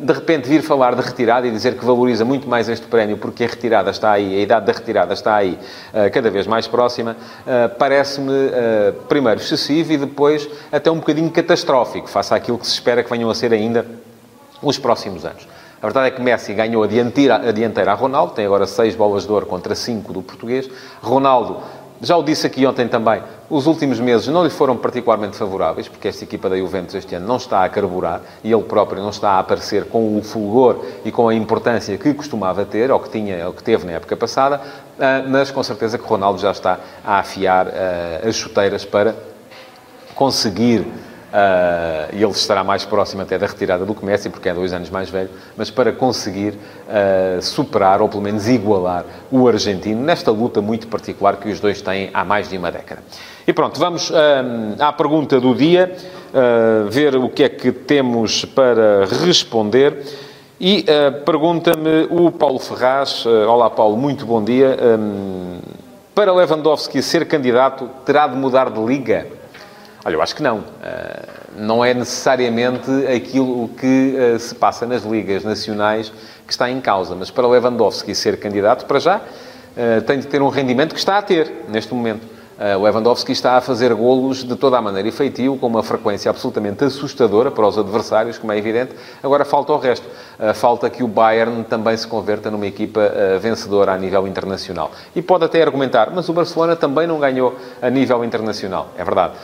de 0.00 0.12
repente 0.12 0.48
vir 0.48 0.60
falar 0.60 0.96
de 0.96 1.02
retirada 1.02 1.46
e 1.46 1.52
dizer 1.52 1.78
que 1.78 1.84
valoriza 1.84 2.24
muito 2.24 2.48
mais 2.48 2.68
este 2.68 2.84
prémio 2.88 3.16
porque 3.16 3.44
a 3.44 3.46
retirada 3.46 3.92
está 3.92 4.10
aí, 4.10 4.36
a 4.36 4.40
idade 4.40 4.66
da 4.66 4.72
retirada 4.72 5.14
está 5.14 5.36
aí 5.36 5.56
cada 6.12 6.28
vez 6.32 6.48
mais 6.48 6.66
próxima, 6.66 7.16
parece-me, 7.78 8.32
primeiro, 9.08 9.40
excessivo 9.40 9.92
e 9.92 9.98
depois 9.98 10.48
até 10.72 10.90
um 10.90 10.96
bocadinho 10.96 11.30
catastrófico, 11.30 12.08
face 12.08 12.34
àquilo 12.34 12.58
que 12.58 12.66
se 12.66 12.72
espera 12.72 13.04
que 13.04 13.10
venham 13.10 13.30
a 13.30 13.34
ser 13.36 13.52
ainda 13.52 13.86
os 14.60 14.78
próximos 14.78 15.24
anos. 15.24 15.46
A 15.80 15.86
verdade 15.86 16.08
é 16.08 16.10
que 16.10 16.22
Messi 16.22 16.54
ganhou 16.54 16.82
a 16.82 16.86
dianteira, 16.86 17.36
a 17.36 17.52
dianteira 17.52 17.92
a 17.92 17.94
Ronaldo, 17.94 18.32
tem 18.32 18.46
agora 18.46 18.66
6 18.66 18.96
bolas 18.96 19.26
de 19.26 19.30
ouro 19.30 19.44
contra 19.44 19.74
5 19.74 20.10
do 20.12 20.22
português. 20.22 20.68
Ronaldo, 21.02 21.58
já 22.00 22.16
o 22.16 22.22
disse 22.22 22.46
aqui 22.46 22.66
ontem 22.66 22.86
também, 22.86 23.22
os 23.48 23.66
últimos 23.66 23.98
meses 23.98 24.28
não 24.28 24.44
lhe 24.44 24.50
foram 24.50 24.76
particularmente 24.76 25.36
favoráveis, 25.36 25.88
porque 25.88 26.08
esta 26.08 26.24
equipa 26.24 26.48
da 26.48 26.56
Juventus 26.56 26.94
este 26.94 27.14
ano 27.14 27.26
não 27.26 27.36
está 27.36 27.64
a 27.64 27.68
carburar 27.68 28.20
e 28.44 28.52
ele 28.52 28.62
próprio 28.64 29.02
não 29.02 29.10
está 29.10 29.30
a 29.32 29.38
aparecer 29.38 29.84
com 29.86 30.18
o 30.18 30.22
fulgor 30.22 30.84
e 31.04 31.10
com 31.10 31.28
a 31.28 31.34
importância 31.34 31.96
que 31.96 32.12
costumava 32.12 32.64
ter, 32.64 32.90
ou 32.90 33.00
que, 33.00 33.08
tinha, 33.08 33.46
ou 33.46 33.52
que 33.52 33.62
teve 33.62 33.86
na 33.86 33.92
época 33.92 34.16
passada, 34.16 34.60
ah, 34.98 35.24
mas 35.26 35.50
com 35.50 35.62
certeza 35.62 35.96
que 35.96 36.04
Ronaldo 36.04 36.38
já 36.38 36.50
está 36.50 36.78
a 37.04 37.18
afiar 37.18 37.68
ah, 37.68 38.28
as 38.28 38.36
chuteiras 38.36 38.84
para 38.84 39.14
conseguir 40.14 40.86
Uh, 41.36 42.16
e 42.16 42.22
ele 42.22 42.32
estará 42.32 42.64
mais 42.64 42.86
próximo 42.86 43.20
até 43.20 43.36
da 43.36 43.46
retirada 43.46 43.84
do 43.84 43.94
que 43.94 44.02
Messi, 44.02 44.30
porque 44.30 44.48
é 44.48 44.54
dois 44.54 44.72
anos 44.72 44.88
mais 44.88 45.10
velho, 45.10 45.28
mas 45.54 45.70
para 45.70 45.92
conseguir 45.92 46.54
uh, 46.54 47.42
superar, 47.42 48.00
ou 48.00 48.08
pelo 48.08 48.22
menos 48.22 48.48
igualar, 48.48 49.04
o 49.30 49.46
argentino, 49.46 50.00
nesta 50.00 50.30
luta 50.30 50.62
muito 50.62 50.88
particular 50.88 51.36
que 51.36 51.50
os 51.50 51.60
dois 51.60 51.82
têm 51.82 52.08
há 52.14 52.24
mais 52.24 52.48
de 52.48 52.56
uma 52.56 52.72
década. 52.72 53.02
E 53.46 53.52
pronto, 53.52 53.78
vamos 53.78 54.08
uh, 54.08 54.14
à 54.78 54.90
pergunta 54.94 55.38
do 55.38 55.54
dia, 55.54 55.94
ver 56.90 57.16
o 57.16 57.28
que 57.28 57.44
é 57.44 57.48
que 57.48 57.72
temos 57.72 58.44
para 58.44 59.06
responder. 59.24 60.04
E 60.60 60.84
pergunta-me 61.24 62.08
o 62.10 62.30
Paulo 62.30 62.58
Ferraz, 62.58 63.24
olá 63.24 63.70
Paulo, 63.70 63.96
muito 63.96 64.26
bom 64.26 64.42
dia. 64.42 64.76
Um, 64.98 65.58
para 66.14 66.32
Lewandowski 66.32 67.02
ser 67.02 67.26
candidato, 67.26 67.88
terá 68.04 68.26
de 68.26 68.36
mudar 68.36 68.70
de 68.70 68.80
liga? 68.80 69.26
Olha, 70.06 70.14
eu 70.14 70.22
acho 70.22 70.36
que 70.36 70.42
não. 70.42 70.62
Eh, 70.84 71.28
não 71.56 71.84
é 71.84 71.92
necessariamente 71.92 72.88
aquilo 73.12 73.68
que 73.76 74.14
eh, 74.16 74.38
se 74.38 74.54
passa 74.54 74.86
nas 74.86 75.02
ligas 75.02 75.42
nacionais 75.42 76.12
que 76.46 76.52
está 76.52 76.70
em 76.70 76.80
causa. 76.80 77.16
Mas 77.16 77.28
para 77.28 77.44
Lewandowski 77.48 78.14
ser 78.14 78.38
candidato, 78.38 78.86
para 78.86 79.00
já, 79.00 79.20
eh, 79.76 80.00
tem 80.02 80.20
de 80.20 80.28
ter 80.28 80.40
um 80.40 80.48
rendimento 80.48 80.92
que 80.92 81.00
está 81.00 81.18
a 81.18 81.22
ter 81.22 81.64
neste 81.68 81.92
momento. 81.92 82.24
O 82.58 82.82
Lewandowski 82.82 83.32
está 83.32 83.58
a 83.58 83.60
fazer 83.60 83.92
golos 83.92 84.42
de 84.42 84.56
toda 84.56 84.78
a 84.78 84.82
maneira 84.82 85.06
efetivo, 85.06 85.58
com 85.58 85.66
uma 85.66 85.82
frequência 85.82 86.30
absolutamente 86.30 86.84
assustadora 86.84 87.50
para 87.50 87.66
os 87.66 87.76
adversários, 87.76 88.38
como 88.38 88.50
é 88.52 88.56
evidente. 88.56 88.94
Agora 89.22 89.44
falta 89.44 89.72
o 89.72 89.78
resto. 89.78 90.06
Falta 90.54 90.90
que 90.90 91.02
o 91.02 91.08
Bayern 91.08 91.64
também 91.64 91.96
se 91.96 92.06
converta 92.06 92.50
numa 92.50 92.66
equipa 92.66 93.10
vencedora 93.40 93.92
a 93.92 93.98
nível 93.98 94.26
internacional. 94.26 94.90
E 95.14 95.22
pode 95.22 95.44
até 95.44 95.62
argumentar, 95.62 96.10
mas 96.14 96.28
o 96.28 96.32
Barcelona 96.32 96.76
também 96.76 97.06
não 97.06 97.18
ganhou 97.18 97.56
a 97.80 97.90
nível 97.90 98.24
internacional. 98.24 98.88
É 98.96 99.04
verdade. 99.04 99.34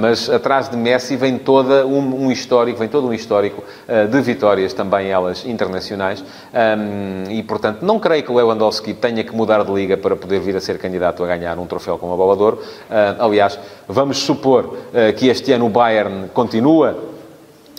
Mas 0.00 0.28
atrás 0.30 0.68
de 0.68 0.76
Messi 0.76 1.16
vem 1.16 1.38
toda 1.38 1.86
um, 1.86 2.30
histórico, 2.30 2.78
vem 2.78 2.88
todo 2.88 3.06
um 3.08 3.12
histórico 3.12 3.64
de 4.10 4.20
vitórias, 4.20 4.72
também 4.72 5.08
elas 5.08 5.44
internacionais. 5.44 6.24
E, 7.28 7.42
portanto, 7.42 7.82
não 7.82 7.98
creio 7.98 8.22
que 8.22 8.30
o 8.30 8.34
Lewandowski 8.34 8.94
tenha 8.94 9.24
que 9.24 9.34
mudar 9.34 9.64
de 9.64 9.72
liga 9.72 9.96
para 9.96 10.14
poder 10.14 10.40
vir 10.40 10.56
a 10.56 10.60
ser 10.60 10.78
candidato 10.78 11.24
a 11.24 11.26
ganhar 11.26 11.58
um 11.58 11.66
troféu 11.66 11.98
com 11.98 12.12
a 12.12 12.16
bola. 12.16 12.59
Uh, 12.60 13.22
aliás, 13.24 13.58
vamos 13.88 14.18
supor 14.18 14.64
uh, 14.64 15.12
que 15.16 15.28
este 15.28 15.52
ano 15.52 15.66
o 15.66 15.68
Bayern 15.68 16.28
continua, 16.32 16.96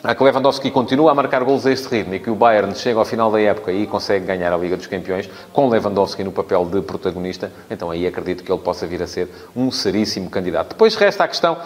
a 0.03 0.15
que 0.15 0.23
Lewandowski 0.23 0.71
continua 0.71 1.11
a 1.11 1.13
marcar 1.13 1.43
gols 1.43 1.65
a 1.65 1.71
este 1.71 1.87
ritmo 1.87 2.15
e 2.15 2.19
que 2.19 2.29
o 2.29 2.35
Bayern 2.35 2.73
chega 2.75 2.97
ao 2.97 3.05
final 3.05 3.31
da 3.31 3.39
época 3.39 3.71
e 3.71 3.85
consegue 3.85 4.25
ganhar 4.25 4.51
a 4.51 4.57
Liga 4.57 4.75
dos 4.75 4.87
Campeões 4.87 5.29
com 5.53 5.69
Lewandowski 5.69 6.23
no 6.23 6.31
papel 6.31 6.65
de 6.65 6.81
protagonista, 6.81 7.51
então 7.69 7.91
aí 7.91 8.07
acredito 8.07 8.43
que 8.43 8.51
ele 8.51 8.61
possa 8.61 8.87
vir 8.87 9.03
a 9.03 9.07
ser 9.07 9.29
um 9.55 9.69
seríssimo 9.69 10.29
candidato. 10.29 10.69
Depois 10.69 10.95
resta 10.95 11.23
a 11.23 11.27
questão 11.27 11.57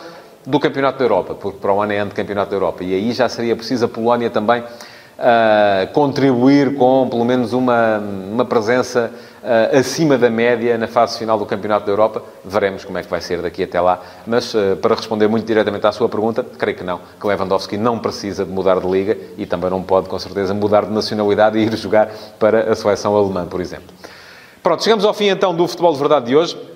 do 0.45 0.60
Campeonato 0.60 1.00
da 1.00 1.05
Europa, 1.05 1.34
porque 1.34 1.60
para 1.60 1.74
o 1.74 1.81
ano 1.81 1.93
é 1.93 2.00
ano 2.00 2.10
de 2.10 2.15
Campeonato 2.15 2.51
da 2.51 2.55
Europa, 2.57 2.84
e 2.84 2.93
aí 2.93 3.13
já 3.13 3.29
seria 3.29 3.55
preciso 3.55 3.86
a 3.86 3.88
Polónia 3.88 4.29
também 4.29 4.62
uh, 4.62 5.91
contribuir 5.93 6.75
com 6.75 7.07
pelo 7.10 7.25
menos 7.25 7.53
uma, 7.53 8.00
uma 8.00 8.45
presença 8.45 9.12
uh, 9.45 9.77
acima 9.77 10.17
da 10.17 10.29
média 10.29 10.77
na 10.77 10.87
fase 10.87 11.17
final 11.19 11.38
do 11.38 11.45
Campeonato 11.45 11.86
da 11.86 11.91
Europa. 11.91 12.23
Veremos 12.43 12.84
como 12.84 12.97
é 12.97 13.03
que 13.03 13.10
vai 13.10 13.21
ser 13.21 13.41
daqui 13.41 13.63
até 13.63 13.79
lá. 13.79 14.01
Mas, 14.25 14.53
uh, 14.53 14.75
para 14.81 14.95
responder 14.95 15.27
muito 15.27 15.45
diretamente 15.45 15.86
à 15.86 15.91
sua 15.91 16.10
pergunta, 16.10 16.43
creio 16.43 16.75
que 16.75 16.84
não, 16.84 16.99
que 17.19 17.27
Lewandowski 17.27 17.77
não 17.77 17.99
precisa 17.99 18.43
de 18.43 18.51
mudar 18.51 18.79
de 18.79 18.88
liga 18.88 19.17
e 19.38 19.45
também 19.45 19.69
não 19.69 19.84
pode, 19.84 20.10
com 20.10 20.17
certeza, 20.17 20.53
mudar 20.53 20.86
de 20.86 20.91
nacionalidade 20.91 21.58
e 21.58 21.63
ir 21.63 21.77
jogar 21.77 22.10
para 22.39 22.71
a 22.71 22.75
seleção 22.75 23.15
alemã, 23.15 23.45
por 23.45 23.62
exemplo. 23.62 23.93
Pronto, 24.63 24.84
chegamos 24.84 25.05
ao 25.05 25.13
fim 25.13 25.27
então 25.27 25.53
do 25.53 25.67
Futebol 25.67 25.93
de 25.93 25.99
Verdade 25.99 26.25
de 26.25 26.36
hoje. 26.36 26.74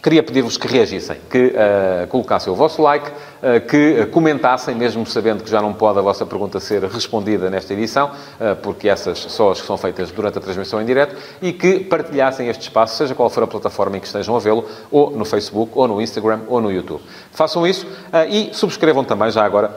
Queria 0.00 0.22
pedir-vos 0.22 0.56
que 0.56 0.66
reagissem, 0.66 1.18
que 1.30 1.48
uh, 1.48 2.06
colocassem 2.08 2.52
o 2.52 2.56
vosso 2.56 2.80
like, 2.80 3.08
uh, 3.08 3.60
que 3.68 4.06
comentassem, 4.06 4.74
mesmo 4.74 5.06
sabendo 5.06 5.44
que 5.44 5.50
já 5.50 5.60
não 5.60 5.72
pode 5.72 5.98
a 5.98 6.02
vossa 6.02 6.24
pergunta 6.24 6.58
ser 6.58 6.82
respondida 6.84 7.50
nesta 7.50 7.72
edição, 7.74 8.10
uh, 8.10 8.56
porque 8.62 8.88
essas 8.88 9.18
são 9.18 9.50
as 9.50 9.60
que 9.60 9.66
são 9.66 9.76
feitas 9.76 10.10
durante 10.10 10.38
a 10.38 10.40
transmissão 10.40 10.80
em 10.80 10.86
direto, 10.86 11.14
e 11.42 11.52
que 11.52 11.80
partilhassem 11.80 12.48
este 12.48 12.62
espaço, 12.62 12.96
seja 12.96 13.14
qual 13.14 13.28
for 13.28 13.44
a 13.44 13.46
plataforma 13.46 13.96
em 13.96 14.00
que 14.00 14.06
estejam 14.06 14.34
a 14.34 14.38
vê-lo, 14.40 14.64
ou 14.90 15.10
no 15.10 15.24
Facebook, 15.24 15.72
ou 15.74 15.86
no 15.86 16.00
Instagram, 16.00 16.40
ou 16.48 16.60
no 16.60 16.72
YouTube. 16.72 17.02
Façam 17.30 17.66
isso 17.66 17.86
e 18.28 18.50
subscrevam 18.52 19.04
também, 19.04 19.30
já 19.30 19.44
agora, 19.44 19.70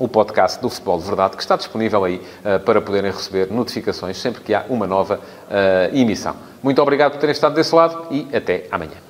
o 0.00 0.08
podcast 0.08 0.60
do 0.62 0.70
Futebol 0.70 0.98
de 0.98 1.04
Verdade, 1.04 1.36
que 1.36 1.42
está 1.42 1.56
disponível 1.56 2.04
aí 2.04 2.22
uh, 2.42 2.58
para 2.60 2.80
poderem 2.80 3.10
receber 3.10 3.50
notificações 3.50 4.16
sempre 4.16 4.40
que 4.42 4.54
há 4.54 4.64
uma 4.70 4.86
nova 4.86 5.16
uh, 5.16 5.96
emissão. 5.96 6.34
Muito 6.62 6.80
obrigado 6.80 7.12
por 7.12 7.20
terem 7.20 7.32
estado 7.32 7.54
desse 7.54 7.74
lado 7.74 8.06
e 8.10 8.26
até 8.34 8.66
amanhã. 8.70 9.09